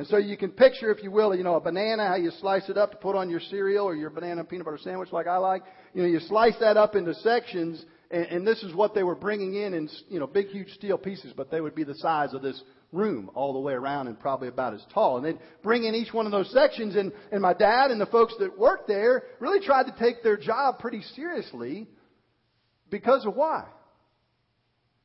And 0.00 0.08
so 0.08 0.16
you 0.16 0.38
can 0.38 0.50
picture, 0.50 0.90
if 0.90 1.02
you 1.02 1.10
will, 1.10 1.34
you 1.34 1.44
know, 1.44 1.56
a 1.56 1.60
banana, 1.60 2.08
how 2.08 2.16
you 2.16 2.30
slice 2.40 2.70
it 2.70 2.78
up 2.78 2.92
to 2.92 2.96
put 2.96 3.14
on 3.14 3.28
your 3.28 3.38
cereal 3.38 3.84
or 3.84 3.94
your 3.94 4.08
banana 4.08 4.42
peanut 4.42 4.64
butter 4.64 4.78
sandwich 4.82 5.12
like 5.12 5.26
I 5.26 5.36
like. 5.36 5.62
You 5.92 6.00
know, 6.00 6.08
you 6.08 6.20
slice 6.20 6.54
that 6.60 6.78
up 6.78 6.96
into 6.96 7.12
sections, 7.16 7.84
and, 8.10 8.24
and 8.24 8.46
this 8.46 8.62
is 8.62 8.74
what 8.74 8.94
they 8.94 9.02
were 9.02 9.14
bringing 9.14 9.56
in 9.56 9.74
in, 9.74 9.90
you 10.08 10.18
know, 10.18 10.26
big, 10.26 10.46
huge 10.46 10.70
steel 10.70 10.96
pieces, 10.96 11.34
but 11.36 11.50
they 11.50 11.60
would 11.60 11.74
be 11.74 11.84
the 11.84 11.96
size 11.96 12.32
of 12.32 12.40
this 12.40 12.58
room 12.92 13.30
all 13.34 13.52
the 13.52 13.58
way 13.58 13.74
around 13.74 14.06
and 14.06 14.18
probably 14.18 14.48
about 14.48 14.72
as 14.72 14.80
tall. 14.94 15.18
And 15.18 15.26
they'd 15.26 15.38
bring 15.62 15.84
in 15.84 15.94
each 15.94 16.14
one 16.14 16.24
of 16.24 16.32
those 16.32 16.50
sections, 16.50 16.96
and, 16.96 17.12
and 17.30 17.42
my 17.42 17.52
dad 17.52 17.90
and 17.90 18.00
the 18.00 18.06
folks 18.06 18.32
that 18.38 18.58
worked 18.58 18.88
there 18.88 19.24
really 19.38 19.62
tried 19.62 19.84
to 19.84 19.94
take 19.98 20.22
their 20.22 20.38
job 20.38 20.78
pretty 20.78 21.02
seriously 21.14 21.86
because 22.88 23.26
of 23.26 23.36
why? 23.36 23.66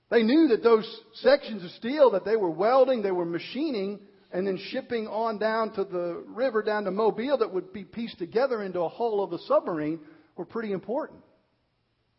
They 0.10 0.24
knew 0.24 0.48
that 0.52 0.64
those 0.64 0.90
sections 1.16 1.66
of 1.66 1.72
steel 1.72 2.12
that 2.12 2.24
they 2.24 2.38
were 2.38 2.50
welding, 2.50 3.02
they 3.02 3.12
were 3.12 3.26
machining, 3.26 4.00
and 4.36 4.45
then 4.45 4.60
shipping 4.69 5.08
on 5.08 5.39
down 5.39 5.71
to 5.71 5.86
the 5.86 6.21
river, 6.28 6.62
down 6.62 6.84
to 6.84 6.91
Mobile, 6.91 7.38
that 7.38 7.54
would 7.54 7.71
be 7.71 7.86
pieced 7.86 8.19
together 8.19 8.62
into 8.62 8.82
a 8.82 8.89
hull 8.89 9.24
of 9.24 9.32
a 9.32 9.39
submarine 9.39 10.02
were 10.36 10.43
pretty 10.43 10.74
important. 10.74 11.21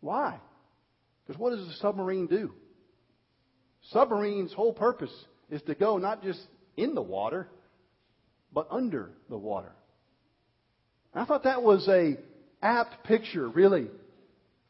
Why? 0.00 0.40
Because 1.26 1.38
what 1.38 1.50
does 1.50 1.68
a 1.68 1.74
submarine 1.74 2.26
do? 2.26 2.54
Submarine's 3.90 4.54
whole 4.54 4.72
purpose 4.72 5.12
is 5.50 5.60
to 5.64 5.74
go 5.74 5.98
not 5.98 6.22
just 6.22 6.40
in 6.78 6.94
the 6.94 7.02
water, 7.02 7.50
but 8.50 8.66
under 8.70 9.10
the 9.28 9.36
water. 9.36 9.72
I 11.14 11.26
thought 11.26 11.44
that 11.44 11.62
was 11.62 11.86
a 11.86 12.16
apt 12.62 13.04
picture, 13.04 13.46
really, 13.46 13.88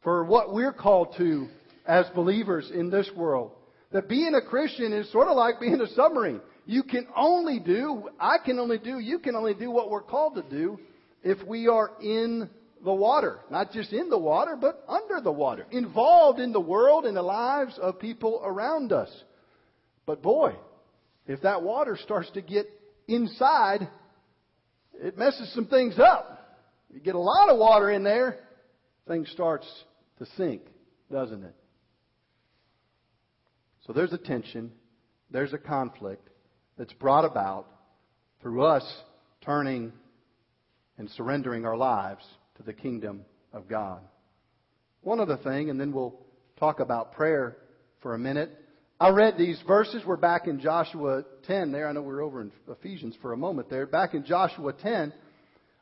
for 0.03 0.25
what 0.25 0.53
we're 0.53 0.73
called 0.73 1.15
to 1.17 1.47
as 1.85 2.07
believers 2.13 2.69
in 2.75 2.89
this 2.89 3.09
world. 3.15 3.53
That 3.93 4.09
being 4.09 4.35
a 4.35 4.45
Christian 4.45 4.91
is 4.91 5.09
sort 5.13 5.29
of 5.29 5.37
like 5.37 5.61
being 5.61 5.79
a 5.79 5.87
submarine. 5.95 6.41
You 6.67 6.83
can 6.83 7.07
only 7.15 7.59
do, 7.59 8.09
I 8.19 8.39
can 8.43 8.59
only 8.59 8.77
do, 8.77 8.99
you 8.99 9.19
can 9.19 9.35
only 9.35 9.53
do 9.53 9.71
what 9.71 9.89
we're 9.89 10.01
called 10.01 10.35
to 10.35 10.43
do 10.43 10.77
if 11.23 11.41
we 11.47 11.69
are 11.69 11.91
in 12.01 12.49
the 12.83 12.93
water. 12.93 13.39
Not 13.49 13.71
just 13.71 13.93
in 13.93 14.09
the 14.09 14.17
water, 14.17 14.57
but 14.59 14.83
under 14.85 15.21
the 15.21 15.31
water. 15.31 15.65
Involved 15.71 16.41
in 16.41 16.51
the 16.51 16.59
world 16.59 17.05
and 17.05 17.15
the 17.15 17.21
lives 17.21 17.79
of 17.81 17.99
people 17.99 18.41
around 18.43 18.91
us. 18.91 19.09
But 20.05 20.21
boy, 20.21 20.55
if 21.25 21.41
that 21.43 21.63
water 21.63 21.97
starts 22.03 22.29
to 22.31 22.41
get 22.41 22.67
inside, 23.07 23.87
it 24.95 25.17
messes 25.17 25.49
some 25.55 25.67
things 25.67 25.97
up. 25.97 26.59
You 26.93 26.99
get 26.99 27.15
a 27.15 27.19
lot 27.19 27.49
of 27.49 27.57
water 27.57 27.89
in 27.89 28.03
there, 28.03 28.39
things 29.07 29.29
starts 29.31 29.65
to 30.19 30.25
sink, 30.35 30.63
doesn't 31.09 31.45
it? 31.45 31.55
So 33.85 33.93
there's 33.93 34.11
a 34.11 34.17
tension, 34.17 34.73
there's 35.31 35.53
a 35.53 35.57
conflict 35.57 36.27
that's 36.77 36.93
brought 36.93 37.25
about 37.25 37.67
through 38.41 38.63
us 38.63 38.83
turning 39.41 39.91
and 40.97 41.09
surrendering 41.11 41.65
our 41.65 41.77
lives 41.77 42.25
to 42.57 42.63
the 42.63 42.73
kingdom 42.73 43.21
of 43.53 43.67
God. 43.67 44.01
One 45.01 45.19
other 45.19 45.37
thing, 45.37 45.69
and 45.69 45.79
then 45.79 45.91
we'll 45.91 46.15
talk 46.59 46.79
about 46.79 47.13
prayer 47.13 47.57
for 48.01 48.13
a 48.13 48.19
minute. 48.19 48.51
I 48.99 49.09
read 49.09 49.37
these 49.37 49.61
verses. 49.67 50.03
We're 50.05 50.17
back 50.17 50.47
in 50.47 50.59
Joshua 50.59 51.23
10 51.45 51.71
there. 51.71 51.87
I 51.87 51.91
know 51.91 52.01
we're 52.01 52.23
over 52.23 52.41
in 52.41 52.51
Ephesians 52.67 53.15
for 53.21 53.33
a 53.33 53.37
moment 53.37 53.69
there. 53.69 53.85
Back 53.85 54.13
in 54.13 54.25
Joshua 54.25 54.73
10. 54.73 55.13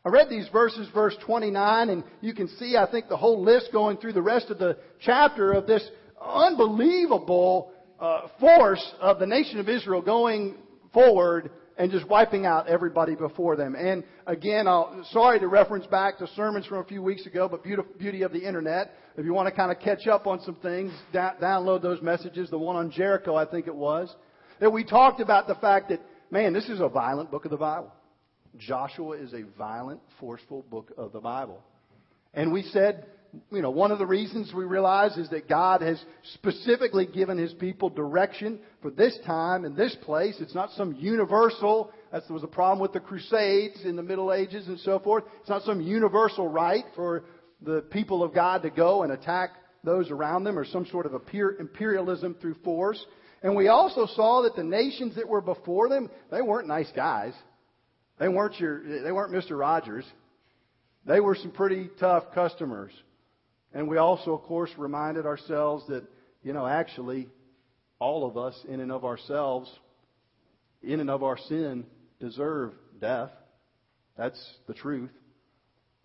I 0.06 0.10
read 0.10 0.30
these 0.30 0.48
verses, 0.50 0.88
verse 0.94 1.16
29, 1.26 1.90
and 1.90 2.04
you 2.22 2.34
can 2.34 2.48
see, 2.60 2.78
I 2.78 2.90
think, 2.92 3.10
the 3.10 3.18
whole 3.18 3.44
list 3.44 3.70
going 3.72 3.98
through 3.98 4.14
the 4.14 4.22
rest 4.22 4.52
of 4.52 4.60
the 4.60 4.78
chapter 5.00 5.52
of 5.54 5.66
this 5.66 5.84
unbelievable 6.24 7.72
uh, 8.00 8.28
force 8.40 8.94
of 9.00 9.18
the 9.18 9.26
nation 9.26 9.60
of 9.60 9.68
Israel 9.68 10.02
going 10.02 10.56
forward 10.96 11.52
and 11.78 11.92
just 11.92 12.08
wiping 12.08 12.46
out 12.46 12.68
everybody 12.68 13.16
before 13.16 13.56
them. 13.56 13.76
And 13.76 14.04
again, 14.26 14.68
I'll, 14.68 15.06
sorry 15.12 15.40
to 15.40 15.48
reference 15.48 15.86
back 15.88 16.18
to 16.20 16.28
sermons 16.36 16.66
from 16.66 16.78
a 16.78 16.84
few 16.86 17.04
weeks 17.04 17.26
ago, 17.26 17.48
but 17.50 17.64
beauty, 17.64 18.24
of 18.24 18.32
the 18.32 18.40
internet. 18.40 18.94
If 19.18 19.26
you 19.26 19.34
want 19.34 19.48
to 19.48 19.56
kind 19.56 19.72
of 19.72 19.80
catch 19.80 20.08
up 20.08 20.26
on 20.26 20.42
some 20.42 20.56
things, 20.56 20.94
da- 21.14 21.36
download 21.36 21.82
those 21.82 22.02
messages. 22.02 22.50
The 22.50 22.58
one 22.58 22.76
on 22.76 22.92
Jericho, 22.92 23.36
I 23.36 23.46
think 23.46 23.68
it 23.68 23.76
was, 23.76 24.14
that 24.60 24.72
we 24.72 24.84
talked 24.84 25.20
about 25.20 25.48
the 25.48 25.56
fact 25.56 25.90
that, 25.90 26.02
man, 26.32 26.54
this 26.54 26.70
is 26.70 26.80
a 26.80 26.88
violent 26.88 27.30
book 27.30 27.46
of 27.46 27.52
the 27.52 27.58
Bible. 27.58 27.92
Joshua 28.58 29.18
is 29.18 29.34
a 29.34 29.44
violent, 29.58 30.00
forceful 30.20 30.64
book 30.72 30.94
of 30.98 31.12
the 31.12 31.20
Bible. 31.20 31.62
And 32.34 32.54
we 32.54 32.64
said 32.64 33.06
you 33.52 33.62
know, 33.62 33.70
one 33.70 33.92
of 33.92 34.00
the 34.00 34.06
reasons 34.06 34.54
we 34.54 34.66
realize 34.66 35.18
is 35.18 35.30
that 35.30 35.48
God 35.48 35.82
has 35.82 36.02
specifically 36.34 37.06
given 37.06 37.38
His 37.38 37.54
people 37.54 37.90
direction 37.90 38.60
for 38.82 38.92
this 38.92 39.18
time 39.26 39.66
and 39.66 39.76
this 39.76 39.96
place. 40.04 40.36
It's 40.40 40.56
not 40.56 40.72
some 40.72 40.94
universal, 40.94 41.92
that 42.12 42.30
was 42.30 42.44
a 42.44 42.48
problem 42.48 42.80
with 42.80 42.94
the 42.94 43.00
Crusades 43.00 43.84
in 43.84 43.96
the 43.96 44.04
Middle 44.04 44.34
Ages 44.34 44.68
and 44.68 44.80
so 44.80 45.00
forth. 45.00 45.24
It's 45.40 45.50
not 45.50 45.64
some 45.64 45.82
universal 45.82 46.48
right 46.48 46.86
for 46.96 47.26
the 47.62 47.82
people 47.92 48.24
of 48.24 48.34
God 48.34 48.64
to 48.64 48.70
go 48.70 49.04
and 49.04 49.12
attack 49.12 49.52
those 49.84 50.12
around 50.12 50.44
them 50.44 50.58
or 50.58 50.66
some 50.66 50.86
sort 50.86 51.06
of 51.06 51.14
imperialism 51.14 52.36
through 52.42 52.56
force. 52.64 53.04
And 53.44 53.56
we 53.56 53.68
also 53.68 54.08
saw 54.16 54.42
that 54.44 54.56
the 54.56 54.64
nations 54.64 55.16
that 55.16 55.28
were 55.28 55.42
before 55.42 55.90
them, 55.90 56.10
they 56.32 56.42
weren't 56.42 56.68
nice 56.68 56.92
guys. 56.96 57.34
They 58.20 58.28
weren't 58.28 58.60
your, 58.60 59.04
they 59.04 59.12
weren't 59.12 59.34
Mr. 59.34 59.60
Rogers. 59.60 60.06
They 61.06 61.20
were 61.20 61.36
some 61.36 61.52
pretty 61.52 61.90
tough 62.00 62.24
customers. 62.34 62.92
And 63.76 63.90
we 63.90 63.98
also, 63.98 64.34
of 64.34 64.44
course, 64.44 64.72
reminded 64.78 65.26
ourselves 65.26 65.86
that, 65.90 66.06
you 66.44 66.54
know, 66.54 66.66
actually, 66.66 67.28
all 68.00 68.26
of 68.26 68.38
us, 68.38 68.58
in 68.70 68.80
and 68.80 68.90
of 68.90 69.04
ourselves, 69.04 69.70
in 70.82 71.02
and 71.02 71.10
of 71.10 71.24
our 71.24 71.38
sin, 71.38 71.86
deserve 72.22 72.72
death. 73.02 73.32
That's 74.18 74.42
the 74.68 74.74
truth. 74.74 75.12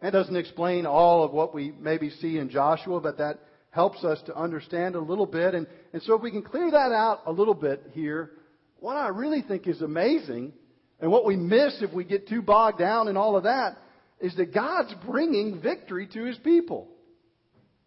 That 0.02 0.12
doesn't 0.12 0.34
explain 0.34 0.84
all 0.84 1.22
of 1.22 1.30
what 1.30 1.54
we 1.54 1.72
maybe 1.78 2.10
see 2.10 2.38
in 2.38 2.50
Joshua, 2.50 3.00
but 3.00 3.18
that 3.18 3.38
helps 3.70 4.02
us 4.02 4.20
to 4.26 4.36
understand 4.36 4.96
a 4.96 5.00
little 5.00 5.26
bit. 5.26 5.54
And, 5.54 5.68
and 5.92 6.02
so 6.02 6.14
if 6.14 6.22
we 6.22 6.32
can 6.32 6.42
clear 6.42 6.72
that 6.72 6.90
out 6.90 7.20
a 7.26 7.32
little 7.32 7.54
bit 7.54 7.90
here, 7.92 8.32
what 8.80 8.96
I 8.96 9.08
really 9.08 9.42
think 9.42 9.68
is 9.68 9.80
amazing, 9.80 10.54
and 10.98 11.12
what 11.12 11.24
we 11.24 11.36
miss 11.36 11.80
if 11.82 11.92
we 11.92 12.02
get 12.02 12.26
too 12.26 12.42
bogged 12.42 12.80
down 12.80 13.06
in 13.06 13.16
all 13.16 13.36
of 13.36 13.44
that, 13.44 13.76
is 14.20 14.34
that 14.36 14.52
God's 14.52 14.92
bringing 15.06 15.60
victory 15.60 16.08
to 16.14 16.24
His 16.24 16.36
people. 16.38 16.88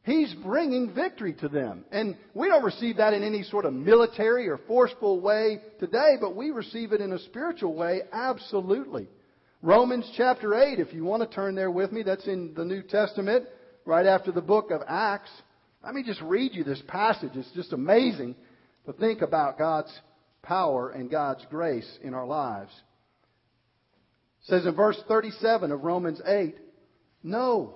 He's 0.04 0.34
bringing 0.44 0.94
victory 0.94 1.34
to 1.36 1.48
them. 1.48 1.86
And 1.92 2.18
we 2.34 2.50
don't 2.50 2.64
receive 2.64 2.98
that 2.98 3.14
in 3.14 3.24
any 3.24 3.44
sort 3.44 3.64
of 3.64 3.74
military 3.74 4.50
or 4.50 4.60
forceful 4.68 5.22
way 5.22 5.62
today, 5.80 6.18
but 6.20 6.36
we 6.36 6.52
receive 6.52 6.92
it 6.92 7.00
in 7.00 7.14
a 7.14 7.20
spiritual 7.20 7.74
way, 7.74 8.02
absolutely. 8.12 9.08
Romans 9.62 10.10
chapter 10.18 10.56
8, 10.56 10.80
if 10.80 10.94
you 10.94 11.06
want 11.06 11.24
to 11.24 11.34
turn 11.34 11.56
there 11.56 11.72
with 11.72 11.94
me, 11.94 12.04
that's 12.04 12.28
in 12.28 12.54
the 12.54 12.66
New 12.66 12.84
Testament, 12.84 13.46
right 13.86 14.06
after 14.06 14.34
the 14.34 14.42
book 14.42 14.72
of 14.72 14.82
Acts. 14.86 15.32
Let 15.82 15.94
me 15.94 16.04
just 16.04 16.22
read 16.22 16.54
you 16.54 16.66
this 16.66 16.82
passage. 16.86 17.32
It's 17.36 17.52
just 17.52 17.72
amazing 17.72 18.36
to 18.86 18.92
think 18.92 19.22
about 19.22 19.58
God's 19.58 19.94
power 20.42 20.90
and 20.90 21.10
God's 21.10 21.46
grace 21.50 21.90
in 22.02 22.14
our 22.14 22.28
lives. 22.28 22.74
It 24.42 24.48
says 24.48 24.66
in 24.66 24.76
verse 24.76 25.02
37 25.08 25.72
of 25.72 25.86
Romans 25.86 26.22
8, 26.26 26.56
No, 27.24 27.76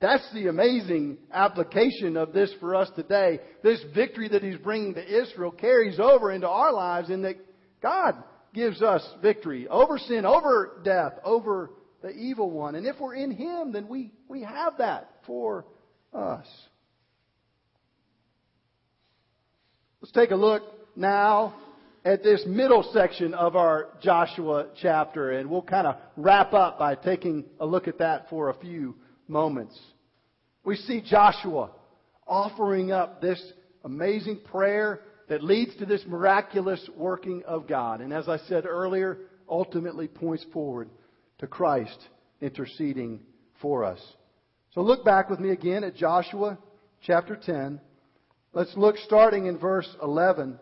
That's 0.00 0.30
the 0.34 0.48
amazing 0.48 1.16
application 1.32 2.16
of 2.18 2.32
this 2.32 2.52
for 2.60 2.74
us 2.74 2.90
today. 2.94 3.40
This 3.62 3.82
victory 3.94 4.28
that 4.28 4.42
he's 4.42 4.58
bringing 4.58 4.94
to 4.94 5.22
Israel 5.22 5.50
carries 5.50 5.98
over 5.98 6.30
into 6.30 6.48
our 6.48 6.72
lives 6.72 7.08
in 7.08 7.22
that 7.22 7.36
God 7.80 8.22
gives 8.52 8.82
us 8.82 9.06
victory 9.22 9.68
over 9.68 9.98
sin, 9.98 10.26
over 10.26 10.80
death, 10.84 11.12
over 11.24 11.70
the 12.02 12.10
evil 12.10 12.50
one. 12.50 12.74
And 12.74 12.86
if 12.86 13.00
we're 13.00 13.14
in 13.14 13.30
him, 13.30 13.72
then 13.72 13.88
we, 13.88 14.12
we 14.28 14.42
have 14.42 14.78
that 14.78 15.10
for 15.26 15.64
us. 16.12 16.46
Let's 20.02 20.12
take 20.12 20.30
a 20.30 20.36
look 20.36 20.62
now 20.94 21.54
at 22.04 22.22
this 22.22 22.44
middle 22.46 22.88
section 22.92 23.34
of 23.34 23.56
our 23.56 23.88
Joshua 24.02 24.68
chapter, 24.80 25.32
and 25.32 25.50
we'll 25.50 25.62
kind 25.62 25.86
of 25.86 25.96
wrap 26.16 26.52
up 26.52 26.78
by 26.78 26.94
taking 26.94 27.46
a 27.58 27.66
look 27.66 27.88
at 27.88 27.98
that 27.98 28.28
for 28.28 28.50
a 28.50 28.54
few 28.54 28.94
moments. 29.28 29.78
We 30.64 30.76
see 30.76 31.00
Joshua 31.00 31.70
offering 32.26 32.90
up 32.92 33.20
this 33.20 33.40
amazing 33.84 34.40
prayer 34.44 35.00
that 35.28 35.42
leads 35.42 35.76
to 35.76 35.86
this 35.86 36.04
miraculous 36.06 36.88
working 36.96 37.42
of 37.46 37.66
God. 37.66 38.00
And 38.00 38.12
as 38.12 38.28
I 38.28 38.38
said 38.48 38.66
earlier, 38.66 39.18
ultimately 39.48 40.08
points 40.08 40.44
forward 40.52 40.88
to 41.38 41.46
Christ 41.46 41.98
interceding 42.40 43.20
for 43.60 43.84
us. 43.84 44.00
So 44.74 44.82
look 44.82 45.04
back 45.04 45.30
with 45.30 45.40
me 45.40 45.50
again 45.50 45.84
at 45.84 45.96
Joshua 45.96 46.58
chapter 47.02 47.36
10. 47.36 47.80
Let's 48.52 48.76
look 48.76 48.96
starting 48.98 49.46
in 49.46 49.58
verse 49.58 49.88
11 50.02 50.58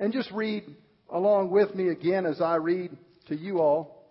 and 0.00 0.12
just 0.12 0.30
read 0.32 0.64
along 1.10 1.50
with 1.50 1.74
me 1.74 1.88
again 1.88 2.26
as 2.26 2.40
I 2.40 2.56
read 2.56 2.96
to 3.28 3.36
you 3.36 3.60
all. 3.60 4.03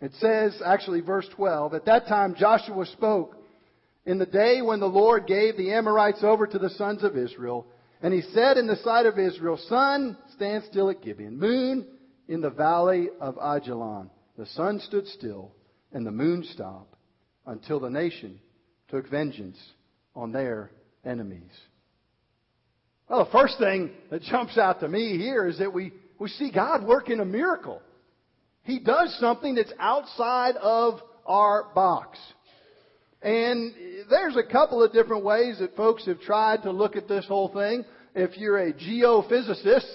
It 0.00 0.12
says, 0.20 0.60
actually, 0.64 1.00
verse 1.00 1.26
12, 1.34 1.74
At 1.74 1.86
that 1.86 2.06
time 2.06 2.34
Joshua 2.36 2.86
spoke 2.86 3.36
in 4.06 4.18
the 4.18 4.26
day 4.26 4.62
when 4.62 4.80
the 4.80 4.86
Lord 4.86 5.26
gave 5.26 5.56
the 5.56 5.72
Amorites 5.72 6.22
over 6.22 6.46
to 6.46 6.58
the 6.58 6.70
sons 6.70 7.02
of 7.02 7.16
Israel. 7.16 7.66
And 8.00 8.14
he 8.14 8.22
said 8.32 8.56
in 8.56 8.66
the 8.66 8.76
sight 8.76 9.06
of 9.06 9.18
Israel, 9.18 9.58
Sun, 9.68 10.16
stand 10.34 10.64
still 10.70 10.88
at 10.88 11.02
Gibeon. 11.02 11.38
Moon, 11.38 11.86
in 12.28 12.40
the 12.40 12.50
valley 12.50 13.08
of 13.20 13.36
Ajalon. 13.36 14.10
The 14.36 14.46
sun 14.46 14.80
stood 14.80 15.06
still, 15.08 15.50
and 15.92 16.06
the 16.06 16.12
moon 16.12 16.44
stopped, 16.44 16.94
until 17.46 17.80
the 17.80 17.90
nation 17.90 18.38
took 18.88 19.08
vengeance 19.08 19.58
on 20.14 20.30
their 20.30 20.70
enemies. 21.04 21.50
Well, 23.08 23.24
the 23.24 23.30
first 23.30 23.58
thing 23.58 23.90
that 24.10 24.22
jumps 24.22 24.58
out 24.58 24.80
to 24.80 24.88
me 24.88 25.16
here 25.16 25.46
is 25.48 25.58
that 25.58 25.72
we, 25.72 25.92
we 26.18 26.28
see 26.28 26.52
God 26.52 26.84
working 26.84 27.20
a 27.20 27.24
miracle. 27.24 27.80
He 28.68 28.78
does 28.78 29.16
something 29.18 29.54
that's 29.54 29.72
outside 29.80 30.56
of 30.56 31.00
our 31.24 31.72
box. 31.74 32.18
And 33.22 33.72
there's 34.10 34.36
a 34.36 34.42
couple 34.42 34.82
of 34.82 34.92
different 34.92 35.24
ways 35.24 35.56
that 35.60 35.74
folks 35.74 36.04
have 36.04 36.20
tried 36.20 36.64
to 36.64 36.70
look 36.70 36.94
at 36.94 37.08
this 37.08 37.24
whole 37.26 37.48
thing. 37.48 37.86
If 38.14 38.36
you're 38.36 38.58
a 38.58 38.74
geophysicist 38.74 39.90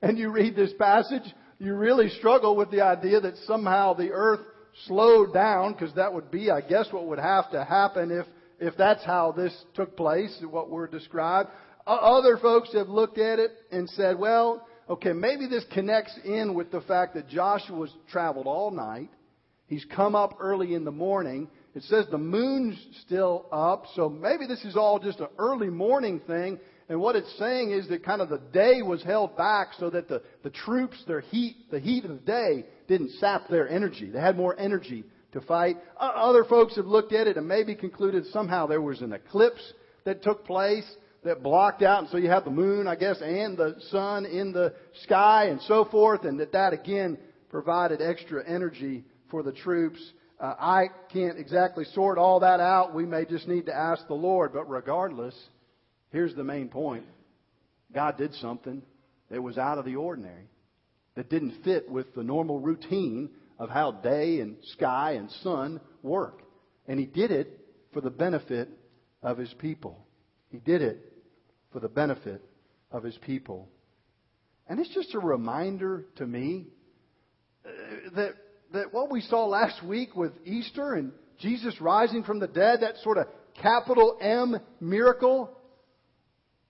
and 0.00 0.16
you 0.16 0.30
read 0.30 0.56
this 0.56 0.72
passage, 0.78 1.24
you 1.58 1.74
really 1.74 2.08
struggle 2.08 2.56
with 2.56 2.70
the 2.70 2.80
idea 2.80 3.20
that 3.20 3.36
somehow 3.44 3.92
the 3.92 4.12
earth 4.12 4.40
slowed 4.86 5.34
down, 5.34 5.74
because 5.74 5.94
that 5.96 6.14
would 6.14 6.30
be, 6.30 6.50
I 6.50 6.62
guess, 6.62 6.86
what 6.90 7.04
would 7.08 7.18
have 7.18 7.50
to 7.50 7.64
happen 7.64 8.10
if, 8.10 8.26
if 8.60 8.78
that's 8.78 9.04
how 9.04 9.32
this 9.32 9.54
took 9.74 9.94
place, 9.94 10.42
what 10.48 10.70
we're 10.70 10.86
described. 10.86 11.50
Other 11.86 12.38
folks 12.38 12.72
have 12.72 12.88
looked 12.88 13.18
at 13.18 13.40
it 13.40 13.50
and 13.70 13.90
said, 13.90 14.18
well, 14.18 14.65
okay, 14.88 15.12
maybe 15.12 15.46
this 15.46 15.64
connects 15.72 16.18
in 16.24 16.54
with 16.54 16.70
the 16.70 16.80
fact 16.82 17.14
that 17.14 17.28
Joshua's 17.28 17.92
traveled 18.10 18.46
all 18.46 18.70
night. 18.70 19.10
He's 19.66 19.84
come 19.94 20.14
up 20.14 20.36
early 20.40 20.74
in 20.74 20.84
the 20.84 20.92
morning. 20.92 21.48
It 21.74 21.82
says 21.84 22.06
the 22.10 22.18
moon's 22.18 22.78
still 23.04 23.46
up, 23.50 23.84
so 23.94 24.08
maybe 24.08 24.46
this 24.46 24.64
is 24.64 24.76
all 24.76 24.98
just 24.98 25.20
an 25.20 25.28
early 25.38 25.68
morning 25.68 26.20
thing. 26.26 26.58
And 26.88 27.00
what 27.00 27.16
it's 27.16 27.36
saying 27.38 27.72
is 27.72 27.88
that 27.88 28.04
kind 28.04 28.22
of 28.22 28.28
the 28.28 28.40
day 28.52 28.80
was 28.80 29.02
held 29.02 29.36
back 29.36 29.68
so 29.78 29.90
that 29.90 30.08
the, 30.08 30.22
the 30.44 30.50
troops, 30.50 31.02
their 31.08 31.20
heat, 31.20 31.56
the 31.70 31.80
heat 31.80 32.04
of 32.04 32.10
the 32.10 32.16
day 32.18 32.64
didn't 32.86 33.10
sap 33.18 33.48
their 33.48 33.68
energy. 33.68 34.08
They 34.08 34.20
had 34.20 34.36
more 34.36 34.58
energy 34.58 35.04
to 35.32 35.40
fight. 35.40 35.76
Other 35.98 36.44
folks 36.44 36.76
have 36.76 36.86
looked 36.86 37.12
at 37.12 37.26
it 37.26 37.36
and 37.36 37.48
maybe 37.48 37.74
concluded 37.74 38.24
somehow 38.26 38.66
there 38.66 38.80
was 38.80 39.02
an 39.02 39.12
eclipse 39.12 39.72
that 40.04 40.22
took 40.22 40.46
place 40.46 40.86
that 41.26 41.42
blocked 41.42 41.82
out, 41.82 42.00
and 42.00 42.08
so 42.08 42.16
you 42.16 42.28
have 42.28 42.44
the 42.44 42.50
moon, 42.50 42.86
I 42.86 42.94
guess, 42.94 43.20
and 43.20 43.56
the 43.56 43.76
sun 43.90 44.26
in 44.26 44.52
the 44.52 44.74
sky 45.02 45.46
and 45.46 45.60
so 45.62 45.84
forth, 45.84 46.24
and 46.24 46.40
that 46.40 46.52
that 46.52 46.72
again 46.72 47.18
provided 47.50 48.00
extra 48.00 48.48
energy 48.48 49.04
for 49.30 49.42
the 49.42 49.52
troops. 49.52 49.98
Uh, 50.40 50.54
I 50.58 50.86
can't 51.12 51.38
exactly 51.38 51.84
sort 51.94 52.18
all 52.18 52.40
that 52.40 52.60
out. 52.60 52.94
We 52.94 53.06
may 53.06 53.24
just 53.24 53.48
need 53.48 53.66
to 53.66 53.74
ask 53.74 54.06
the 54.06 54.14
Lord, 54.14 54.52
but 54.52 54.70
regardless, 54.70 55.34
here's 56.10 56.34
the 56.34 56.44
main 56.44 56.68
point. 56.68 57.04
God 57.92 58.16
did 58.16 58.32
something 58.34 58.82
that 59.30 59.42
was 59.42 59.58
out 59.58 59.78
of 59.78 59.84
the 59.84 59.96
ordinary, 59.96 60.48
that 61.16 61.28
didn't 61.28 61.64
fit 61.64 61.90
with 61.90 62.14
the 62.14 62.22
normal 62.22 62.60
routine 62.60 63.30
of 63.58 63.68
how 63.68 63.90
day 63.90 64.40
and 64.40 64.56
sky 64.74 65.12
and 65.12 65.30
sun 65.42 65.80
work. 66.02 66.42
And 66.86 67.00
He 67.00 67.06
did 67.06 67.32
it 67.32 67.60
for 67.92 68.00
the 68.00 68.10
benefit 68.10 68.68
of 69.22 69.38
His 69.38 69.52
people. 69.54 70.06
He 70.50 70.58
did 70.58 70.82
it 70.82 71.14
for 71.76 71.80
the 71.80 71.88
benefit 71.90 72.42
of 72.90 73.02
his 73.02 73.18
people. 73.18 73.68
And 74.66 74.80
it's 74.80 74.94
just 74.94 75.14
a 75.14 75.18
reminder 75.18 76.06
to 76.16 76.26
me 76.26 76.68
uh, 77.66 77.68
that, 78.14 78.32
that 78.72 78.94
what 78.94 79.12
we 79.12 79.20
saw 79.20 79.44
last 79.44 79.84
week 79.84 80.16
with 80.16 80.32
Easter 80.46 80.94
and 80.94 81.12
Jesus 81.38 81.78
rising 81.78 82.22
from 82.22 82.38
the 82.38 82.46
dead, 82.46 82.80
that 82.80 82.96
sort 83.02 83.18
of 83.18 83.26
capital 83.60 84.16
M 84.22 84.56
miracle, 84.80 85.54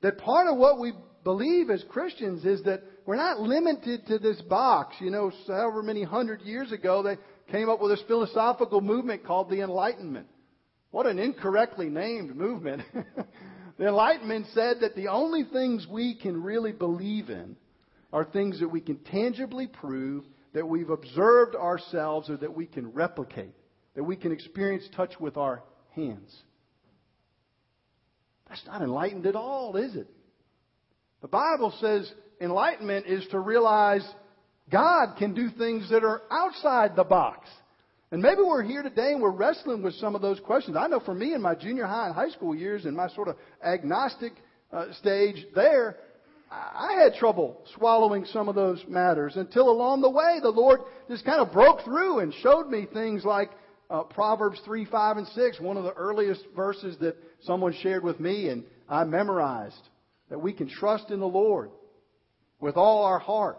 that 0.01 0.19
part 0.19 0.49
of 0.49 0.57
what 0.57 0.81
we 0.81 0.93
believe 1.23 1.71
as 1.71 1.85
Christians 1.89 2.45
is 2.45 2.65
that 2.65 2.83
we're 3.07 3.15
not 3.15 3.39
limited 3.39 4.09
to 4.09 4.19
this 4.19 4.41
box. 4.43 4.97
You 5.01 5.13
know, 5.13 5.31
however 5.47 5.85
many 5.85 6.03
hundred 6.03 6.43
years 6.43 6.73
ago, 6.73 7.05
they 7.05 7.17
came 7.53 7.69
up 7.69 7.81
with 7.81 7.93
this 7.93 8.03
philosophical 8.09 8.81
movement 8.81 9.25
called 9.25 9.51
the 9.51 9.61
Enlightenment. 9.61 10.27
What 10.91 11.07
an 11.07 11.21
incorrectly 11.21 11.91
named 11.91 12.35
movement. 12.35 12.83
The 13.79 13.89
Enlightenment 13.89 14.47
said 14.55 14.81
that 14.81 14.97
the 14.97 15.09
only 15.09 15.45
things 15.45 15.87
we 15.91 16.15
can 16.15 16.43
really 16.43 16.73
believe 16.73 17.29
in 17.29 17.57
are 18.13 18.25
things 18.25 18.61
that 18.61 18.69
we 18.69 18.81
can 18.81 18.97
tangibly 18.97 19.67
prove, 19.67 20.25
that 20.55 20.67
we've 20.67 20.91
observed 20.91 21.55
ourselves, 21.55 22.31
or 22.31 22.39
that 22.39 22.57
we 22.57 22.67
can 22.67 22.93
replicate, 22.93 23.55
that 23.95 24.05
we 24.05 24.17
can 24.17 24.33
experience 24.33 24.85
touch 24.97 25.21
with 25.21 25.37
our 25.37 25.63
hands. 25.95 26.35
That's 28.49 28.65
not 28.67 28.81
enlightened 28.81 29.27
at 29.27 29.37
all, 29.37 29.77
is 29.77 29.95
it? 29.95 30.09
The 31.21 31.29
Bible 31.29 31.75
says 31.81 32.11
enlightenment 32.41 33.07
is 33.07 33.27
to 33.31 33.41
realize 33.41 34.07
God 34.71 35.17
can 35.19 35.35
do 35.35 35.51
things 35.51 35.91
that 35.91 36.05
are 36.05 36.23
outside 36.31 36.97
the 36.97 37.05
box. 37.05 37.49
And 38.13 38.23
maybe 38.23 38.41
we're 38.43 38.63
here 38.63 38.83
today 38.83 39.13
and 39.13 39.21
we're 39.21 39.31
wrestling 39.31 39.83
with 39.83 39.95
some 39.95 40.15
of 40.15 40.23
those 40.23 40.39
questions. 40.39 40.77
I 40.77 40.87
know 40.87 41.01
for 41.01 41.15
me 41.15 41.35
in 41.35 41.43
my 41.43 41.57
junior 41.57 41.87
high 41.87 42.07
and 42.07 42.15
high 42.15 42.31
school 42.31 42.55
years 42.55 42.85
and 42.85 42.97
my 42.97 43.09
sort 43.09 43.27
of 43.29 43.37
agnostic 43.65 44.33
uh, 44.73 44.93
stage 45.01 45.45
there, 45.57 45.97
I 46.49 47.01
had 47.03 47.15
trouble 47.15 47.61
swallowing 47.75 48.25
some 48.27 48.49
of 48.49 48.55
those 48.55 48.85
matters 48.87 49.35
until 49.35 49.69
along 49.69 50.03
the 50.03 50.11
way 50.11 50.39
the 50.41 50.51
Lord 50.51 50.81
just 51.09 51.25
kind 51.25 51.41
of 51.41 51.53
broke 51.53 51.83
through 51.83 52.21
and 52.21 52.33
showed 52.35 52.69
me 52.69 52.87
things 52.93 53.25
like 53.25 53.51
uh, 53.91 54.05
Proverbs 54.05 54.61
3, 54.65 54.85
5, 54.85 55.17
and 55.17 55.27
6, 55.27 55.61
one 55.61 55.77
of 55.77 55.83
the 55.83 55.93
earliest 55.95 56.45
verses 56.55 56.97
that 57.01 57.17
someone 57.43 57.75
shared 57.83 58.05
with 58.05 58.21
me 58.21 58.49
and 58.49 58.63
I 58.89 59.03
memorized. 59.03 59.75
That 60.31 60.41
we 60.41 60.53
can 60.53 60.69
trust 60.69 61.11
in 61.11 61.21
the 61.21 61.27
Lord 61.27 61.71
with 62.61 62.77
all 62.77 63.05
our 63.05 63.19
heart, 63.19 63.59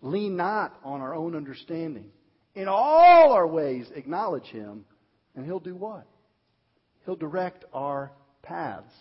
lean 0.00 0.36
not 0.36 0.76
on 0.84 1.00
our 1.00 1.14
own 1.14 1.36
understanding 1.36 2.06
in 2.54 2.68
all 2.68 3.32
our 3.32 3.46
ways 3.46 3.86
acknowledge 3.94 4.46
Him, 4.46 4.84
and 5.34 5.44
He'll 5.44 5.60
do 5.60 5.74
what? 5.74 6.06
He'll 7.04 7.16
direct 7.16 7.64
our 7.72 8.12
paths. 8.42 8.92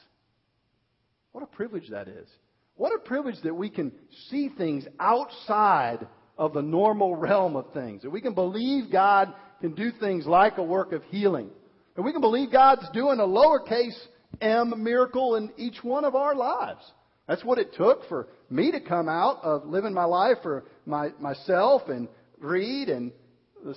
What 1.31 1.43
a 1.43 1.47
privilege 1.47 1.89
that 1.89 2.07
is. 2.07 2.27
What 2.75 2.93
a 2.93 2.99
privilege 2.99 3.35
that 3.43 3.55
we 3.55 3.69
can 3.69 3.91
see 4.29 4.49
things 4.49 4.85
outside 4.99 6.07
of 6.37 6.53
the 6.53 6.61
normal 6.61 7.15
realm 7.15 7.55
of 7.55 7.71
things. 7.73 8.01
That 8.01 8.09
we 8.09 8.21
can 8.21 8.33
believe 8.33 8.91
God 8.91 9.33
can 9.61 9.73
do 9.73 9.91
things 9.99 10.25
like 10.25 10.57
a 10.57 10.63
work 10.63 10.91
of 10.91 11.03
healing. 11.05 11.49
That 11.95 12.01
we 12.01 12.11
can 12.11 12.21
believe 12.21 12.51
God's 12.51 12.85
doing 12.93 13.19
a 13.19 13.23
lowercase 13.23 13.97
m 14.41 14.83
miracle 14.83 15.35
in 15.35 15.51
each 15.57 15.83
one 15.83 16.05
of 16.05 16.15
our 16.15 16.35
lives. 16.35 16.81
That's 17.27 17.43
what 17.43 17.59
it 17.59 17.73
took 17.75 18.07
for 18.09 18.27
me 18.49 18.71
to 18.71 18.81
come 18.81 19.07
out 19.07 19.39
of 19.43 19.65
living 19.65 19.93
my 19.93 20.03
life 20.03 20.37
for 20.41 20.65
my, 20.85 21.09
myself 21.19 21.83
and 21.87 22.07
Reed 22.39 22.89
and 22.89 23.13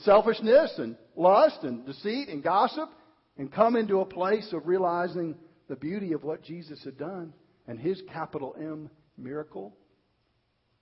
selfishness 0.02 0.74
and 0.78 0.96
lust 1.16 1.58
and 1.62 1.86
deceit 1.86 2.28
and 2.28 2.42
gossip 2.42 2.90
and 3.38 3.52
come 3.52 3.76
into 3.76 4.00
a 4.00 4.06
place 4.06 4.52
of 4.52 4.66
realizing 4.66 5.36
the 5.68 5.76
beauty 5.76 6.12
of 6.12 6.24
what 6.24 6.42
Jesus 6.42 6.82
had 6.84 6.98
done 6.98 7.32
and 7.66 7.78
his 7.78 8.02
capital 8.12 8.54
M 8.58 8.90
miracle? 9.16 9.76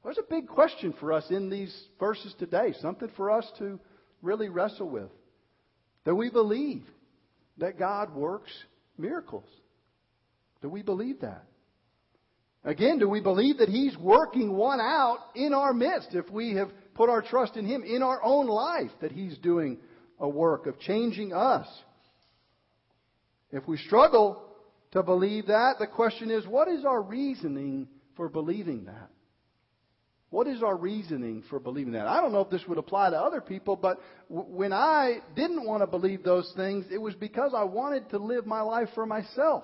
There's 0.02 0.18
a 0.18 0.30
big 0.30 0.48
question 0.48 0.94
for 1.00 1.12
us 1.12 1.24
in 1.30 1.48
these 1.48 1.74
verses 1.98 2.34
today, 2.38 2.74
something 2.80 3.10
for 3.16 3.30
us 3.30 3.50
to 3.58 3.80
really 4.20 4.48
wrestle 4.48 4.88
with. 4.88 5.10
Do 6.04 6.14
we 6.14 6.30
believe 6.30 6.84
that 7.58 7.78
God 7.78 8.14
works 8.14 8.50
miracles? 8.98 9.48
Do 10.60 10.68
we 10.68 10.82
believe 10.82 11.20
that? 11.20 11.46
Again, 12.64 12.98
do 12.98 13.09
we 13.09 13.20
believe 13.20 13.59
that 13.59 13.68
He's 13.68 13.96
working 13.98 14.57
one 14.57 14.81
out 14.81 15.18
in 15.35 15.53
our 15.53 15.74
midst 15.74 16.14
if 16.14 16.31
we 16.31 16.55
have 16.55 16.70
put 16.94 17.11
our 17.11 17.20
trust 17.20 17.57
in 17.57 17.66
Him 17.66 17.83
in 17.83 18.03
our 18.03 18.22
own 18.22 18.46
life, 18.46 18.90
that 19.00 19.12
He's 19.12 19.37
doing 19.38 19.79
a 20.18 20.29
work 20.29 20.66
of 20.66 20.79
changing 20.81 21.33
us? 21.33 21.66
If 23.50 23.68
we 23.68 23.77
struggle 23.77 24.42
to 24.92 25.03
believe 25.03 25.46
that, 25.46 25.74
the 25.79 25.87
question 25.87 26.31
is 26.31 26.46
what 26.46 26.68
is 26.68 26.85
our 26.85 27.03
reasoning 27.03 27.88
for 28.16 28.29
believing 28.29 28.87
that? 28.87 29.11
What 30.31 30.48
is 30.48 30.64
our 30.64 30.77
reasoning 30.77 31.44
for 31.48 31.61
believing 31.61 31.92
that? 31.92 32.09
I 32.09 32.20
don't 32.20 32.33
know 32.33 32.40
if 32.40 32.50
this 32.50 32.66
would 32.66 32.79
apply 32.79 33.11
to 33.11 33.16
other 33.16 33.40
people, 33.40 33.77
but 33.77 34.00
w- 34.29 34.48
when 34.53 34.72
I 34.72 35.18
didn't 35.37 35.64
want 35.64 35.83
to 35.83 35.87
believe 35.87 36.24
those 36.24 36.53
things, 36.57 36.87
it 36.90 36.98
was 36.98 37.14
because 37.14 37.53
I 37.57 37.62
wanted 37.62 38.11
to 38.11 38.18
live 38.18 38.44
my 38.44 38.61
life 38.61 38.88
for 38.96 39.07
myself. 39.07 39.62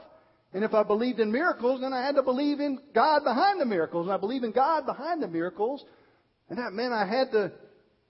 And 0.53 0.65
if 0.65 0.75
I 0.75 0.83
believed 0.83 1.21
in 1.21 1.31
miracles, 1.31 1.81
then 1.81 1.93
I 1.93 2.05
had 2.05 2.17
to 2.17 2.23
believe 2.23 2.59
in 2.59 2.81
God 2.95 3.23
behind 3.25 3.61
the 3.61 3.67
miracles. 3.67 4.07
And 4.07 4.13
I 4.13 4.17
believe 4.17 4.43
in 4.43 4.51
God 4.51 4.85
behind 4.85 5.23
the 5.23 5.29
miracles. 5.29 5.85
And 6.49 6.59
that 6.59 6.73
meant 6.73 6.93
I 6.93 7.07
had 7.07 7.31
to 7.33 7.53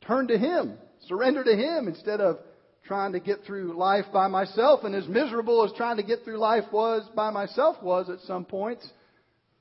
turn 0.07 0.29
to 0.29 0.39
Him, 0.39 0.79
surrender 1.07 1.45
to 1.45 1.55
Him 1.55 1.87
instead 1.87 2.21
of 2.21 2.39
trying 2.85 3.13
to 3.13 3.21
get 3.21 3.45
through 3.47 3.77
life 3.77 4.07
by 4.13 4.27
myself. 4.29 4.85
And 4.85 4.95
as 4.95 5.07
miserable 5.07 5.65
as 5.65 5.73
trying 5.77 5.99
to 5.99 6.03
get 6.03 6.25
through 6.25 6.39
life 6.39 6.65
was 6.73 7.07
by 7.15 7.31
myself 7.31 7.77
was 7.83 8.09
at 8.09 8.21
some 8.21 8.47
points, 8.47 8.89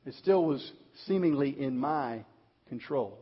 it 0.06 0.14
still 0.16 0.46
was 0.46 0.72
seemingly 1.06 1.50
in 1.60 1.78
my 1.78 2.24
control. 2.70 3.20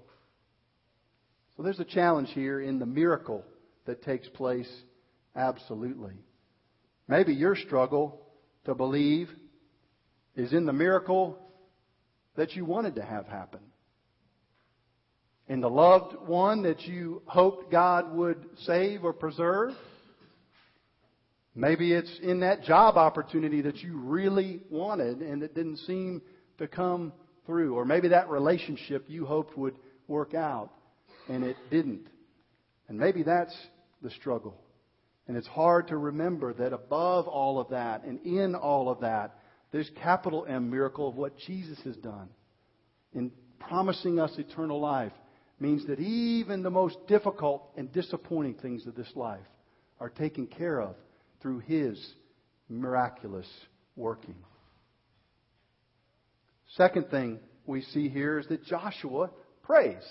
So 1.56 1.63
there's 1.63 1.80
a 1.80 1.86
challenge 1.86 2.30
here 2.34 2.62
in 2.62 2.78
the 2.78 2.86
miracle 2.86 3.43
that 3.86 4.04
takes 4.04 4.30
place 4.30 4.70
absolutely. 5.36 6.13
Maybe 7.08 7.34
your 7.34 7.56
struggle 7.56 8.22
to 8.65 8.76
believe 8.76 9.30
is 10.38 10.54
in 10.54 10.65
the 10.65 10.73
miracle 10.73 11.38
that 12.38 12.56
you 12.56 12.63
wanted 12.63 12.95
to 12.95 13.04
have 13.04 13.26
happen. 13.26 13.60
In 15.50 15.60
the 15.60 15.69
loved 15.69 16.15
one 16.28 16.63
that 16.63 16.82
you 16.84 17.23
hoped 17.26 17.71
God 17.71 18.13
would 18.13 18.45
save 18.63 19.04
or 19.04 19.13
preserve. 19.13 19.71
Maybe 21.56 21.91
it's 21.91 22.19
in 22.21 22.41
that 22.41 22.63
job 22.63 22.97
opportunity 22.97 23.62
that 23.62 23.78
you 23.78 23.97
really 23.97 24.62
wanted 24.69 25.21
and 25.21 25.41
it 25.41 25.56
didn't 25.56 25.78
seem 25.78 26.21
to 26.60 26.67
come 26.67 27.13
through. 27.47 27.73
Or 27.73 27.86
maybe 27.86 28.10
that 28.10 28.30
relationship 28.30 29.06
you 29.08 29.26
hoped 29.26 29.58
would 29.58 29.76
work 30.08 30.36
out 30.36 30.69
and 31.28 31.43
it 31.43 31.58
didn't. 31.71 32.08
And 32.88 33.00
maybe 33.00 33.23
that's 33.23 33.56
the 34.04 34.12
struggle. 34.12 34.62
And 35.28 35.36
it's 35.36 35.47
hard 35.47 35.88
to 35.88 35.97
remember 35.97 36.54
that 36.54 36.73
above 36.73 37.28
all 37.28 37.60
of 37.60 37.69
that 37.69 38.04
and 38.04 38.19
in 38.26 38.54
all 38.54 38.89
of 38.89 39.00
that, 39.02 39.39
this 39.71 39.89
capital 40.01 40.45
M 40.47 40.69
miracle 40.69 41.10
of 41.10 41.15
what 41.15 41.38
Jesus 41.45 41.80
has 41.84 41.95
done 41.97 42.30
in 43.13 43.32
promising 43.60 44.19
us 44.19 44.32
eternal 44.38 44.80
life 44.80 45.12
means 45.60 45.86
that 45.88 45.99
even 45.99 46.63
the 46.63 46.69
most 46.69 46.95
difficult 47.08 47.69
and 47.75 47.91
disappointing 47.91 48.56
things 48.56 48.86
of 48.86 48.95
this 48.95 49.12
life 49.15 49.39
are 49.99 50.10
taken 50.10 50.47
care 50.47 50.80
of 50.80 50.95
through 51.41 51.60
His 51.60 51.99
miraculous 52.69 53.47
working. 53.95 54.36
Second 56.75 57.10
thing 57.10 57.39
we 57.65 57.82
see 57.82 58.10
here 58.10 58.39
is 58.39 58.47
that 58.47 58.65
Joshua 58.65 59.32
prays. 59.63 60.03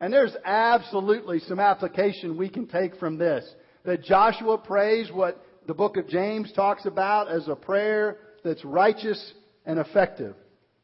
And 0.00 0.12
there's 0.12 0.34
absolutely 0.44 1.40
some 1.40 1.60
application 1.60 2.36
we 2.36 2.48
can 2.48 2.66
take 2.66 2.96
from 2.96 3.18
this. 3.18 3.44
That 3.84 4.04
Joshua 4.04 4.58
prays 4.58 5.10
what 5.12 5.42
the 5.66 5.74
book 5.74 5.96
of 5.96 6.08
James 6.08 6.52
talks 6.52 6.86
about 6.86 7.28
as 7.30 7.48
a 7.48 7.56
prayer 7.56 8.18
that's 8.44 8.64
righteous 8.64 9.32
and 9.64 9.78
effective. 9.78 10.34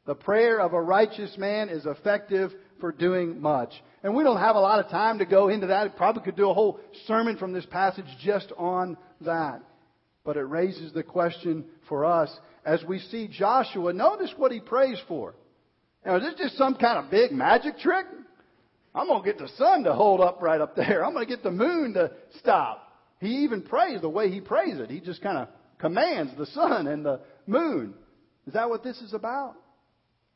The 0.07 0.15
prayer 0.15 0.61
of 0.61 0.73
a 0.73 0.81
righteous 0.81 1.37
man 1.37 1.69
is 1.69 1.85
effective 1.87 2.53
for 2.81 2.93
doing 2.93 3.41
much. 3.41 3.71
And 4.03 4.15
we 4.15 4.23
don't 4.23 4.39
have 4.39 4.57
a 4.57 4.61
lot 4.61 4.79
of 4.79 4.91
time 4.91 5.19
to 5.19 5.27
go 5.27 5.49
into 5.49 5.69
that. 5.69 5.87
It 5.87 5.97
probably 5.97 6.23
could 6.23 6.37
do 6.37 6.51
a 6.51 6.55
whole 6.55 6.79
sermon 7.07 7.37
from 7.37 7.53
this 7.53 7.67
passage 7.67 8.05
just 8.23 8.53
on 8.57 8.97
that. 9.23 9.63
But 10.25 10.37
it 10.37 10.43
raises 10.43 10.93
the 10.93 11.03
question 11.03 11.65
for 11.89 12.05
us 12.05 12.31
as 12.65 12.83
we 12.85 12.99
see 12.99 13.29
Joshua, 13.29 13.93
notice 13.93 14.33
what 14.37 14.53
he 14.53 14.61
prays 14.61 14.99
for. 15.07 15.35
Now, 16.05 16.17
is 16.17 16.23
this 16.23 16.35
just 16.35 16.59
some 16.59 16.75
kind 16.75 16.99
of 17.05 17.11
big 17.11 17.33
magic 17.33 17.79
trick? 17.79 18.07
I'm 18.95 19.07
going 19.07 19.23
to 19.23 19.27
get 19.27 19.39
the 19.39 19.49
sun 19.57 19.85
to 19.85 19.95
hold 19.95 20.21
up 20.21 20.43
right 20.43 20.61
up 20.61 20.75
there. 20.75 21.05
I'm 21.05 21.13
going 21.13 21.27
to 21.27 21.31
get 21.31 21.43
the 21.43 21.51
moon 21.51 21.95
to 21.95 22.11
stop. 22.39 22.93
He 23.21 23.45
even 23.45 23.63
prays 23.63 24.01
the 24.01 24.09
way 24.09 24.31
he 24.31 24.41
prays 24.41 24.79
it. 24.79 24.91
He 24.91 25.01
just 25.01 25.23
kind 25.23 25.39
of 25.39 25.49
commands 25.79 26.33
the 26.37 26.47
sun 26.47 26.87
and 26.87 27.05
the 27.05 27.21
moon. 27.47 27.95
Is 28.47 28.55
that 28.55 28.69
what 28.69 28.83
this 28.83 28.99
is 28.99 29.15
about? 29.15 29.55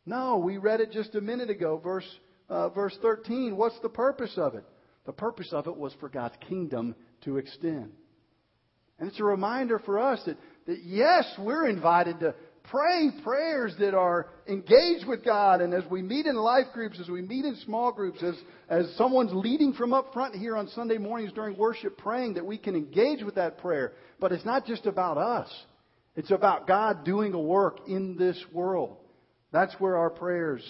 No, 0.06 0.38
we 0.38 0.56
read 0.56 0.80
it 0.80 0.92
just 0.92 1.14
a 1.14 1.20
minute 1.20 1.50
ago, 1.50 1.80
verse, 1.82 2.08
uh, 2.48 2.70
verse 2.70 2.96
13. 3.02 3.56
What's 3.56 3.78
the 3.80 3.88
purpose 3.88 4.32
of 4.36 4.54
it? 4.54 4.64
The 5.06 5.12
purpose 5.12 5.52
of 5.52 5.66
it 5.66 5.76
was 5.76 5.94
for 6.00 6.08
God's 6.08 6.36
kingdom 6.48 6.94
to 7.24 7.36
extend. 7.36 7.92
And 8.98 9.08
it's 9.08 9.20
a 9.20 9.24
reminder 9.24 9.78
for 9.78 9.98
us 9.98 10.20
that 10.26 10.36
that 10.66 10.84
yes, 10.84 11.24
we're 11.38 11.68
invited 11.68 12.20
to 12.20 12.34
pray 12.64 13.10
prayers 13.24 13.74
that 13.80 13.94
are 13.94 14.28
engaged 14.46 15.06
with 15.06 15.24
God. 15.24 15.60
And 15.60 15.74
as 15.74 15.84
we 15.90 16.02
meet 16.02 16.26
in 16.26 16.36
life 16.36 16.66
groups, 16.72 17.00
as 17.00 17.08
we 17.08 17.22
meet 17.22 17.44
in 17.44 17.56
small 17.64 17.90
groups, 17.90 18.22
as, 18.22 18.34
as 18.68 18.94
someone's 18.96 19.32
leading 19.32 19.72
from 19.72 19.92
up 19.92 20.12
front 20.12 20.36
here 20.36 20.56
on 20.56 20.68
Sunday 20.68 20.98
mornings 20.98 21.32
during 21.32 21.56
worship 21.56 21.98
praying, 21.98 22.34
that 22.34 22.46
we 22.46 22.58
can 22.58 22.76
engage 22.76 23.24
with 23.24 23.34
that 23.34 23.58
prayer. 23.58 23.92
But 24.20 24.32
it's 24.32 24.44
not 24.44 24.66
just 24.66 24.86
about 24.86 25.18
us. 25.18 25.50
It's 26.16 26.30
about 26.30 26.66
God 26.66 27.04
doing 27.04 27.34
a 27.34 27.40
work 27.40 27.88
in 27.88 28.16
this 28.16 28.42
world. 28.52 28.96
That's 29.52 29.74
where 29.78 29.96
our 29.96 30.10
prayers 30.10 30.62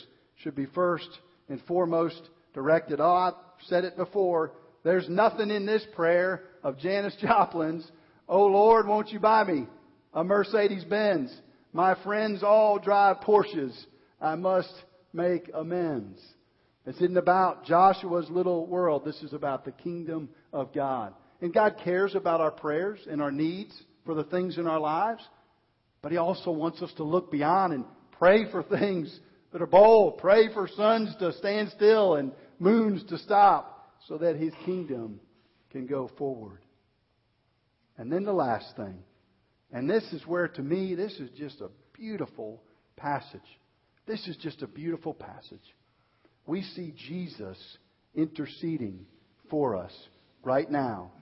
should 0.42 0.54
be 0.54 0.66
first 0.66 1.08
and 1.48 1.60
foremost 1.62 2.20
directed. 2.54 3.00
Oh, 3.00 3.12
I've 3.12 3.34
said 3.66 3.84
it 3.84 3.96
before. 3.96 4.52
There's 4.84 5.08
nothing 5.08 5.50
in 5.50 5.66
this 5.66 5.84
prayer 5.94 6.44
of 6.62 6.78
Janis 6.78 7.16
Joplin's, 7.20 7.90
Oh 8.28 8.46
Lord, 8.46 8.86
won't 8.86 9.10
you 9.10 9.18
buy 9.18 9.44
me 9.44 9.66
a 10.14 10.22
Mercedes 10.24 10.84
Benz. 10.84 11.34
My 11.72 11.96
friends 12.02 12.42
all 12.42 12.78
drive 12.78 13.18
Porsches. 13.20 13.76
I 14.20 14.34
must 14.36 14.72
make 15.12 15.50
amends. 15.54 16.20
This 16.84 16.96
isn't 16.96 17.16
about 17.16 17.64
Joshua's 17.64 18.28
little 18.30 18.66
world. 18.66 19.04
This 19.04 19.22
is 19.22 19.32
about 19.32 19.64
the 19.64 19.72
kingdom 19.72 20.28
of 20.52 20.72
God. 20.72 21.14
And 21.40 21.54
God 21.54 21.76
cares 21.82 22.14
about 22.14 22.40
our 22.40 22.50
prayers 22.50 23.00
and 23.10 23.20
our 23.20 23.30
needs 23.30 23.80
for 24.10 24.16
the 24.16 24.24
things 24.24 24.58
in 24.58 24.66
our 24.66 24.80
lives. 24.80 25.22
But 26.02 26.10
He 26.10 26.18
also 26.18 26.50
wants 26.50 26.82
us 26.82 26.92
to 26.96 27.04
look 27.04 27.30
beyond 27.30 27.72
and 27.72 27.84
pray 28.18 28.50
for 28.50 28.64
things 28.64 29.20
that 29.52 29.62
are 29.62 29.68
bold. 29.68 30.18
Pray 30.18 30.52
for 30.52 30.66
suns 30.66 31.14
to 31.20 31.32
stand 31.34 31.70
still 31.76 32.16
and 32.16 32.32
moons 32.58 33.04
to 33.08 33.18
stop 33.18 33.94
so 34.08 34.18
that 34.18 34.34
His 34.34 34.52
kingdom 34.64 35.20
can 35.70 35.86
go 35.86 36.10
forward. 36.18 36.58
And 37.98 38.10
then 38.10 38.24
the 38.24 38.32
last 38.32 38.74
thing 38.76 39.04
and 39.72 39.88
this 39.88 40.02
is 40.12 40.26
where, 40.26 40.48
to 40.48 40.62
me, 40.62 40.96
this 40.96 41.12
is 41.20 41.30
just 41.38 41.60
a 41.60 41.70
beautiful 41.92 42.60
passage. 42.96 43.40
This 44.04 44.26
is 44.26 44.36
just 44.38 44.62
a 44.62 44.66
beautiful 44.66 45.14
passage. 45.14 45.60
We 46.46 46.62
see 46.62 46.92
Jesus 47.08 47.56
interceding 48.12 49.06
for 49.48 49.76
us 49.76 49.92
right 50.42 50.68
now, 50.68 51.12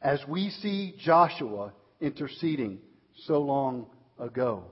as 0.00 0.20
we 0.26 0.50
see 0.50 0.96
Joshua 1.04 1.72
interceding 2.02 2.78
so 3.26 3.40
long 3.40 3.86
ago. 4.18 4.64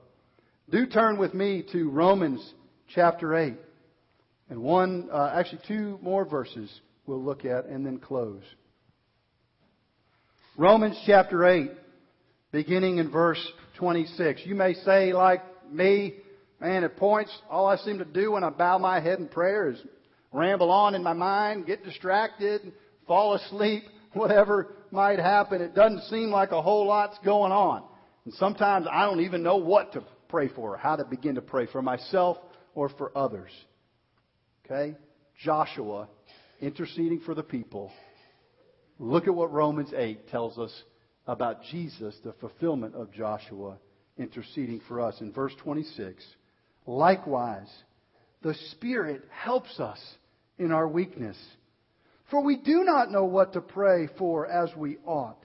Do 0.68 0.86
turn 0.86 1.16
with 1.16 1.32
me 1.32 1.64
to 1.72 1.88
Romans 1.88 2.54
chapter 2.94 3.36
8. 3.36 3.54
And 4.50 4.60
one, 4.60 5.08
uh, 5.12 5.32
actually, 5.34 5.62
two 5.66 5.98
more 6.02 6.24
verses 6.24 6.70
we'll 7.06 7.22
look 7.22 7.44
at 7.44 7.66
and 7.66 7.86
then 7.86 7.98
close. 7.98 8.42
Romans 10.58 11.00
chapter 11.06 11.46
8 11.46 11.70
beginning 12.52 12.98
in 12.98 13.10
verse 13.10 13.40
26. 13.78 14.42
You 14.44 14.56
may 14.56 14.74
say, 14.74 15.12
like 15.12 15.42
me, 15.70 16.14
man, 16.60 16.82
at 16.84 16.96
points, 16.96 17.30
all 17.48 17.66
I 17.66 17.76
seem 17.76 17.98
to 17.98 18.04
do 18.04 18.32
when 18.32 18.42
I 18.42 18.50
bow 18.50 18.78
my 18.78 19.00
head 19.00 19.20
in 19.20 19.28
prayer 19.28 19.70
is 19.70 19.80
ramble 20.32 20.70
on 20.70 20.94
in 20.96 21.02
my 21.02 21.12
mind, 21.12 21.66
get 21.66 21.84
distracted, 21.84 22.72
fall 23.06 23.34
asleep, 23.34 23.84
whatever 24.12 24.74
might 24.93 25.18
happen. 25.18 25.61
It 25.61 25.74
doesn't 25.74 26.03
seem 26.05 26.30
like 26.30 26.53
a 26.53 26.62
whole 26.62 26.86
lot's 26.86 27.18
going 27.24 27.53
on. 27.53 27.84
And 28.24 28.34
sometimes 28.34 28.86
I 28.91 29.05
don't 29.05 29.20
even 29.20 29.43
know 29.43 29.57
what 29.57 29.93
to 29.95 30.05
pray 30.28 30.49
for, 30.49 30.76
how 30.76 30.97
to 30.97 31.05
begin 31.05 31.36
to 31.36 31.43
pray 31.43 31.66
for 31.66 31.82
myself 31.82 32.38
or 32.74 32.88
for 32.88 33.16
others. 33.16 33.51
Okay? 34.64 34.97
Joshua 35.43 36.09
interceding 36.61 37.20
for 37.20 37.34
the 37.34 37.43
people 37.43 37.91
Look 39.03 39.26
at 39.26 39.34
what 39.34 39.51
Romans 39.51 39.95
8 39.97 40.28
tells 40.28 40.59
us 40.59 40.70
about 41.26 41.62
Jesus, 41.70 42.14
the 42.22 42.34
fulfillment 42.34 42.95
of 42.95 43.11
Joshua 43.11 43.78
interceding 44.18 44.82
for 44.86 45.01
us. 45.01 45.18
In 45.22 45.32
verse 45.32 45.55
26, 45.62 46.22
likewise, 46.86 47.70
the 48.43 48.53
Spirit 48.72 49.22
helps 49.30 49.80
us 49.80 49.99
in 50.59 50.70
our 50.70 50.86
weakness. 50.86 51.38
For 52.30 52.42
we 52.42 52.56
do 52.56 52.84
not 52.84 53.10
know 53.10 53.24
what 53.24 53.52
to 53.54 53.60
pray 53.60 54.08
for 54.18 54.46
as 54.46 54.70
we 54.76 54.98
ought. 55.04 55.42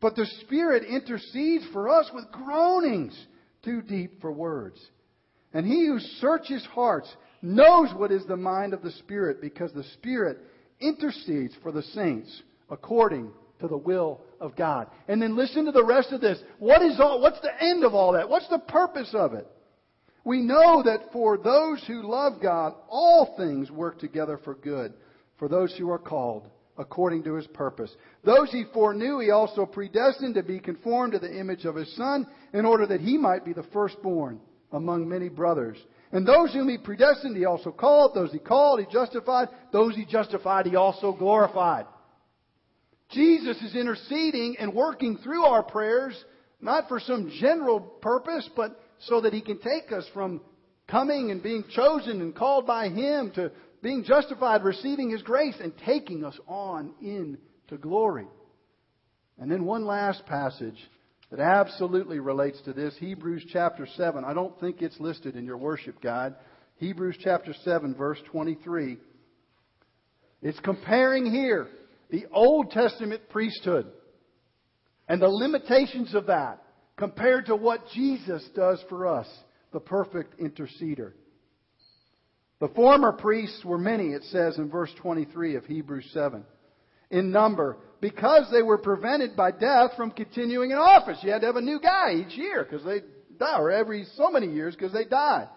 But 0.00 0.14
the 0.14 0.26
Spirit 0.42 0.84
intercedes 0.84 1.64
for 1.72 1.88
us 1.88 2.10
with 2.14 2.30
groanings 2.30 3.18
too 3.64 3.82
deep 3.82 4.20
for 4.20 4.30
words. 4.30 4.78
And 5.52 5.66
he 5.66 5.86
who 5.86 5.98
searches 6.20 6.64
hearts 6.72 7.08
knows 7.42 7.92
what 7.94 8.12
is 8.12 8.24
the 8.26 8.36
mind 8.36 8.74
of 8.74 8.82
the 8.82 8.92
Spirit, 8.92 9.40
because 9.40 9.72
the 9.72 9.84
Spirit 9.94 10.38
intercedes 10.80 11.54
for 11.62 11.72
the 11.72 11.82
saints 11.82 12.42
according 12.70 13.30
to 13.60 13.68
the 13.68 13.76
will 13.76 14.20
of 14.40 14.54
God. 14.54 14.88
And 15.08 15.20
then 15.20 15.36
listen 15.36 15.64
to 15.64 15.72
the 15.72 15.84
rest 15.84 16.12
of 16.12 16.20
this. 16.20 16.38
What 16.58 16.82
is 16.82 17.00
all, 17.00 17.20
what's 17.20 17.40
the 17.40 17.62
end 17.62 17.84
of 17.84 17.94
all 17.94 18.12
that? 18.12 18.28
What's 18.28 18.48
the 18.48 18.58
purpose 18.58 19.10
of 19.14 19.32
it? 19.32 19.46
We 20.24 20.42
know 20.42 20.82
that 20.82 21.12
for 21.12 21.38
those 21.38 21.82
who 21.86 22.02
love 22.02 22.42
God, 22.42 22.74
all 22.88 23.34
things 23.36 23.70
work 23.70 23.98
together 23.98 24.38
for 24.44 24.54
good, 24.54 24.92
for 25.38 25.48
those 25.48 25.74
who 25.76 25.90
are 25.90 25.98
called 25.98 26.48
according 26.78 27.22
to 27.24 27.34
his 27.34 27.46
purpose. 27.48 27.90
Those 28.24 28.50
he 28.50 28.64
foreknew, 28.72 29.18
he 29.20 29.30
also 29.30 29.64
predestined 29.64 30.34
to 30.34 30.42
be 30.42 30.60
conformed 30.60 31.12
to 31.12 31.18
the 31.18 31.38
image 31.38 31.64
of 31.64 31.74
his 31.74 31.94
Son, 31.96 32.26
in 32.52 32.66
order 32.66 32.86
that 32.86 33.00
he 33.00 33.16
might 33.16 33.44
be 33.44 33.52
the 33.52 33.62
firstborn 33.72 34.40
among 34.72 35.08
many 35.08 35.28
brothers. 35.28 35.78
And 36.12 36.26
those 36.26 36.52
whom 36.52 36.68
he 36.68 36.78
predestined, 36.78 37.36
he 37.36 37.46
also 37.46 37.72
called. 37.72 38.14
Those 38.14 38.32
he 38.32 38.38
called, 38.38 38.80
he 38.80 38.86
justified. 38.92 39.48
Those 39.72 39.94
he 39.94 40.04
justified, 40.04 40.66
he 40.66 40.76
also 40.76 41.12
glorified. 41.12 41.86
Jesus 43.10 43.56
is 43.62 43.74
interceding 43.74 44.56
and 44.58 44.74
working 44.74 45.18
through 45.18 45.44
our 45.44 45.62
prayers, 45.62 46.14
not 46.60 46.88
for 46.88 47.00
some 47.00 47.30
general 47.40 47.80
purpose, 47.80 48.48
but 48.56 48.80
so 49.00 49.20
that 49.20 49.32
He 49.32 49.40
can 49.40 49.58
take 49.58 49.92
us 49.92 50.04
from 50.12 50.40
coming 50.88 51.30
and 51.30 51.42
being 51.42 51.64
chosen 51.70 52.20
and 52.20 52.34
called 52.34 52.66
by 52.66 52.88
Him 52.88 53.30
to 53.34 53.52
being 53.86 54.02
justified, 54.02 54.64
receiving 54.64 55.10
His 55.10 55.22
grace, 55.22 55.54
and 55.60 55.72
taking 55.86 56.24
us 56.24 56.36
on 56.48 56.92
into 57.00 57.80
glory. 57.80 58.26
And 59.38 59.48
then 59.48 59.64
one 59.64 59.86
last 59.86 60.26
passage 60.26 60.74
that 61.30 61.38
absolutely 61.38 62.18
relates 62.18 62.60
to 62.62 62.72
this 62.72 62.96
Hebrews 62.98 63.46
chapter 63.52 63.86
7. 63.96 64.24
I 64.24 64.34
don't 64.34 64.58
think 64.58 64.82
it's 64.82 64.98
listed 64.98 65.36
in 65.36 65.44
your 65.44 65.56
worship 65.56 66.00
guide. 66.02 66.34
Hebrews 66.78 67.16
chapter 67.22 67.54
7, 67.62 67.94
verse 67.94 68.18
23. 68.32 68.96
It's 70.42 70.58
comparing 70.64 71.32
here 71.32 71.68
the 72.10 72.26
Old 72.32 72.72
Testament 72.72 73.28
priesthood 73.28 73.86
and 75.08 75.22
the 75.22 75.28
limitations 75.28 76.12
of 76.12 76.26
that 76.26 76.60
compared 76.96 77.46
to 77.46 77.54
what 77.54 77.86
Jesus 77.94 78.44
does 78.56 78.82
for 78.88 79.06
us, 79.06 79.28
the 79.72 79.78
perfect 79.78 80.40
interceder. 80.40 81.12
The 82.60 82.68
former 82.68 83.12
priests 83.12 83.64
were 83.64 83.78
many, 83.78 84.12
it 84.12 84.24
says 84.24 84.56
in 84.56 84.70
verse 84.70 84.90
23 85.00 85.56
of 85.56 85.66
Hebrews 85.66 86.08
7, 86.12 86.44
in 87.10 87.30
number, 87.30 87.76
because 88.00 88.48
they 88.50 88.62
were 88.62 88.78
prevented 88.78 89.36
by 89.36 89.50
death 89.50 89.90
from 89.96 90.10
continuing 90.10 90.70
in 90.70 90.78
office. 90.78 91.18
You 91.22 91.32
had 91.32 91.40
to 91.42 91.46
have 91.46 91.56
a 91.56 91.60
new 91.60 91.80
guy 91.80 92.14
each 92.14 92.36
year 92.36 92.64
because 92.64 92.84
they 92.84 93.00
die, 93.38 93.58
or 93.58 93.70
every 93.70 94.06
so 94.16 94.30
many 94.30 94.48
years 94.48 94.74
because 94.74 94.92
they 94.92 95.04
die. 95.04 95.48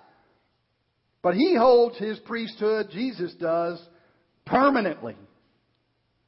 But 1.22 1.36
he 1.36 1.56
holds 1.56 1.98
his 1.98 2.20
priesthood, 2.20 2.90
Jesus 2.92 3.34
does, 3.40 3.82
permanently 4.46 5.16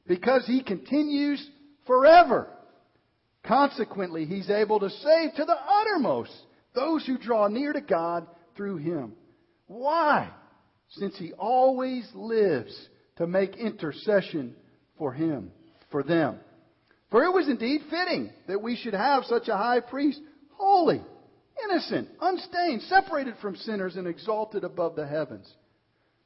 because 0.06 0.44
he 0.46 0.62
continues 0.62 1.44
forever. 1.86 2.48
Consequently, 3.44 4.24
he's 4.24 4.50
able 4.50 4.80
to 4.80 4.90
save 4.90 5.34
to 5.34 5.44
the 5.44 5.56
uttermost 5.56 6.32
those 6.74 7.04
who 7.06 7.18
draw 7.18 7.48
near 7.48 7.72
to 7.72 7.80
God 7.80 8.26
through 8.56 8.76
him. 8.76 9.12
Why? 9.66 10.30
Since 10.92 11.16
he 11.18 11.32
always 11.32 12.08
lives 12.14 12.88
to 13.16 13.26
make 13.26 13.56
intercession 13.56 14.54
for 14.98 15.12
him, 15.12 15.50
for 15.90 16.02
them. 16.02 16.38
For 17.10 17.24
it 17.24 17.32
was 17.32 17.48
indeed 17.48 17.82
fitting 17.90 18.30
that 18.46 18.62
we 18.62 18.76
should 18.76 18.94
have 18.94 19.24
such 19.24 19.48
a 19.48 19.56
high 19.56 19.80
priest, 19.80 20.20
holy, 20.56 21.02
innocent, 21.64 22.08
unstained, 22.20 22.82
separated 22.82 23.34
from 23.40 23.56
sinners, 23.56 23.96
and 23.96 24.06
exalted 24.06 24.64
above 24.64 24.96
the 24.96 25.06
heavens. 25.06 25.50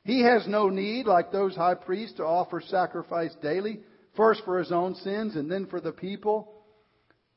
He 0.05 0.23
has 0.23 0.47
no 0.47 0.69
need, 0.69 1.07
like 1.07 1.33
those 1.33 1.57
high 1.57 1.75
priests, 1.75 2.17
to 2.17 2.25
offer 2.25 2.61
sacrifice 2.61 3.35
daily, 3.43 3.81
first 4.17 4.43
for 4.45 4.59
his 4.59 4.71
own 4.71 4.95
sins 4.97 5.35
and 5.37 5.51
then 5.51 5.67
for 5.67 5.81
the 5.81 5.93
people. 5.93 6.53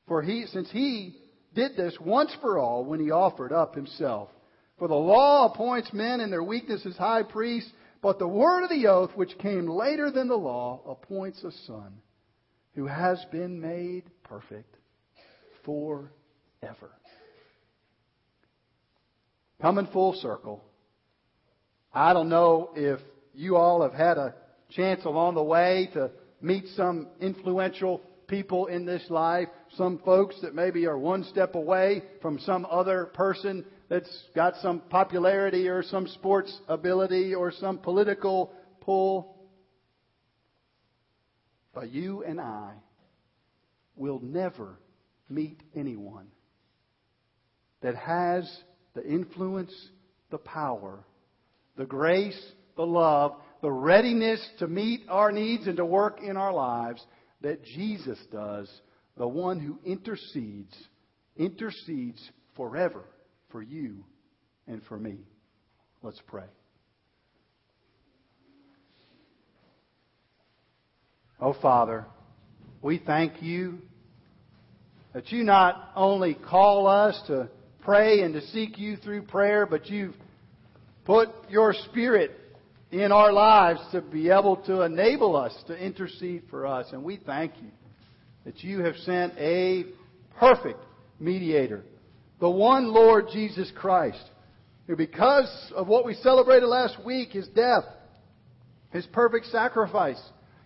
For 0.07 0.21
he, 0.21 0.45
since 0.45 0.69
he 0.71 1.15
did 1.55 1.75
this 1.75 1.97
once 1.99 2.35
for 2.41 2.59
all 2.59 2.85
when 2.85 2.99
he 2.99 3.11
offered 3.11 3.51
up 3.51 3.75
himself. 3.75 4.29
For 4.79 4.87
the 4.87 4.95
law 4.95 5.51
appoints 5.51 5.91
men 5.91 6.21
in 6.21 6.31
their 6.31 6.43
weakness 6.43 6.85
as 6.85 6.95
high 6.95 7.23
priests, 7.23 7.71
but 8.01 8.17
the 8.17 8.27
word 8.27 8.63
of 8.63 8.69
the 8.69 8.87
oath, 8.87 9.11
which 9.13 9.37
came 9.37 9.67
later 9.67 10.09
than 10.09 10.29
the 10.29 10.37
law, 10.37 10.81
appoints 10.87 11.43
a 11.43 11.51
son 11.67 12.01
who 12.75 12.87
has 12.87 13.23
been 13.29 13.59
made 13.59 14.03
perfect 14.23 14.77
forever. 15.65 16.91
Coming 19.61 19.87
full 19.87 20.13
circle, 20.13 20.63
I 21.93 22.13
don't 22.13 22.29
know 22.29 22.71
if 22.73 23.01
you 23.33 23.57
all 23.57 23.81
have 23.81 23.93
had 23.93 24.17
a 24.17 24.33
chance 24.69 25.03
along 25.03 25.35
the 25.35 25.43
way 25.43 25.89
to 25.93 26.11
meet 26.39 26.65
some 26.77 27.09
influential 27.19 28.01
people 28.27 28.67
in 28.67 28.85
this 28.85 29.03
life, 29.09 29.49
some 29.75 29.99
folks 30.05 30.39
that 30.41 30.55
maybe 30.55 30.85
are 30.85 30.97
one 30.97 31.25
step 31.25 31.55
away 31.55 32.03
from 32.21 32.39
some 32.39 32.65
other 32.69 33.07
person 33.07 33.65
that's 33.89 34.23
got 34.35 34.53
some 34.61 34.81
popularity 34.81 35.67
or 35.67 35.81
some 35.81 36.07
sports 36.07 36.55
ability 36.67 37.33
or 37.33 37.51
some 37.51 37.79
political 37.79 38.53
pull. 38.81 39.35
But 41.73 41.89
you 41.89 42.23
and 42.23 42.39
I 42.39 42.73
will 43.95 44.19
never 44.21 44.79
meet 45.27 45.61
anyone 45.75 46.27
that 47.81 47.95
has 47.95 48.49
the 48.93 49.05
influence, 49.05 49.73
the 50.29 50.37
power, 50.37 51.03
the 51.75 51.85
grace, 51.85 52.39
the 52.75 52.85
love, 52.85 53.33
the 53.61 53.71
readiness 53.71 54.45
to 54.59 54.67
meet 54.67 55.01
our 55.09 55.31
needs 55.31 55.65
and 55.65 55.77
to 55.77 55.85
work 55.85 56.19
in 56.21 56.37
our 56.37 56.53
lives 56.53 57.03
that 57.41 57.63
Jesus 57.63 58.19
does, 58.31 58.69
the 59.17 59.27
one 59.27 59.59
who 59.59 59.79
intercedes, 59.83 60.75
intercedes 61.35 62.21
forever 62.55 63.03
for 63.51 63.61
you 63.61 64.03
and 64.67 64.81
for 64.87 64.97
me. 64.97 65.17
Let's 66.01 66.21
pray. 66.27 66.45
Oh, 71.41 71.55
Father, 71.61 72.05
we 72.81 73.01
thank 73.05 73.41
you 73.41 73.79
that 75.13 75.31
you 75.31 75.43
not 75.43 75.91
only 75.95 76.35
call 76.35 76.87
us 76.87 77.19
to 77.27 77.49
pray 77.81 78.21
and 78.21 78.33
to 78.33 78.41
seek 78.47 78.77
you 78.77 78.97
through 78.97 79.23
prayer, 79.23 79.65
but 79.65 79.87
you've 79.87 80.15
put 81.05 81.29
your 81.49 81.73
Spirit 81.89 82.31
in 82.91 83.11
our 83.11 83.31
lives 83.31 83.79
to 83.91 84.01
be 84.01 84.29
able 84.29 84.57
to 84.57 84.81
enable 84.81 85.35
us 85.35 85.55
to 85.67 85.75
intercede 85.77 86.43
for 86.49 86.67
us. 86.67 86.87
And 86.91 87.03
we 87.03 87.17
thank 87.17 87.53
you 87.61 87.69
that 88.45 88.63
you 88.63 88.79
have 88.79 88.95
sent 88.97 89.33
a 89.37 89.85
perfect 90.39 90.79
mediator, 91.19 91.83
the 92.39 92.49
one 92.49 92.93
Lord 92.93 93.27
Jesus 93.31 93.71
Christ, 93.75 94.23
who, 94.87 94.95
because 94.95 95.49
of 95.75 95.87
what 95.87 96.05
we 96.05 96.13
celebrated 96.15 96.67
last 96.67 97.03
week, 97.03 97.31
his 97.31 97.47
death, 97.49 97.83
his 98.91 99.05
perfect 99.07 99.47
sacrifice, 99.47 100.21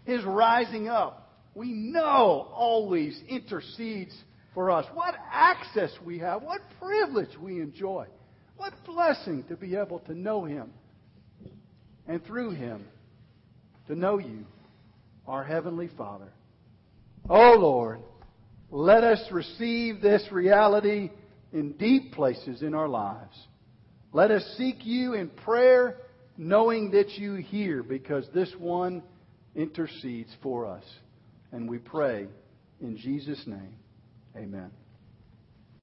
his 0.05 0.23
rising 0.23 0.87
up, 0.87 1.19
we 1.55 1.71
know 1.71 2.47
always 2.53 3.19
intercedes 3.27 4.15
for 4.53 4.71
us. 4.71 4.85
What 4.93 5.15
access 5.31 5.91
we 6.05 6.19
have, 6.19 6.41
what 6.41 6.61
privilege 6.79 7.37
we 7.39 7.59
enjoy, 7.59 8.07
what 8.57 8.73
blessing 8.85 9.43
to 9.49 9.55
be 9.55 9.75
able 9.75 9.99
to 9.99 10.13
know 10.13 10.45
him 10.45 10.71
and 12.07 12.23
through 12.25 12.51
him 12.51 12.85
to 13.87 13.95
know 13.95 14.19
you, 14.19 14.45
our 15.27 15.43
Heavenly 15.43 15.89
Father. 15.97 16.31
Oh 17.29 17.55
Lord, 17.57 17.99
let 18.69 19.03
us 19.03 19.19
receive 19.31 20.01
this 20.01 20.23
reality 20.31 21.11
in 21.53 21.73
deep 21.73 22.11
places 22.13 22.61
in 22.61 22.73
our 22.73 22.89
lives. 22.89 23.37
Let 24.11 24.31
us 24.31 24.43
seek 24.57 24.85
you 24.85 25.13
in 25.13 25.29
prayer, 25.29 25.97
knowing 26.37 26.91
that 26.91 27.11
you 27.11 27.35
hear, 27.35 27.83
because 27.83 28.25
this 28.33 28.51
one 28.57 29.03
intercedes 29.55 30.35
for 30.41 30.65
us. 30.65 30.83
And 31.51 31.69
we 31.69 31.77
pray 31.77 32.27
in 32.81 32.97
Jesus' 32.97 33.43
name. 33.45 33.75
Amen. 34.35 34.71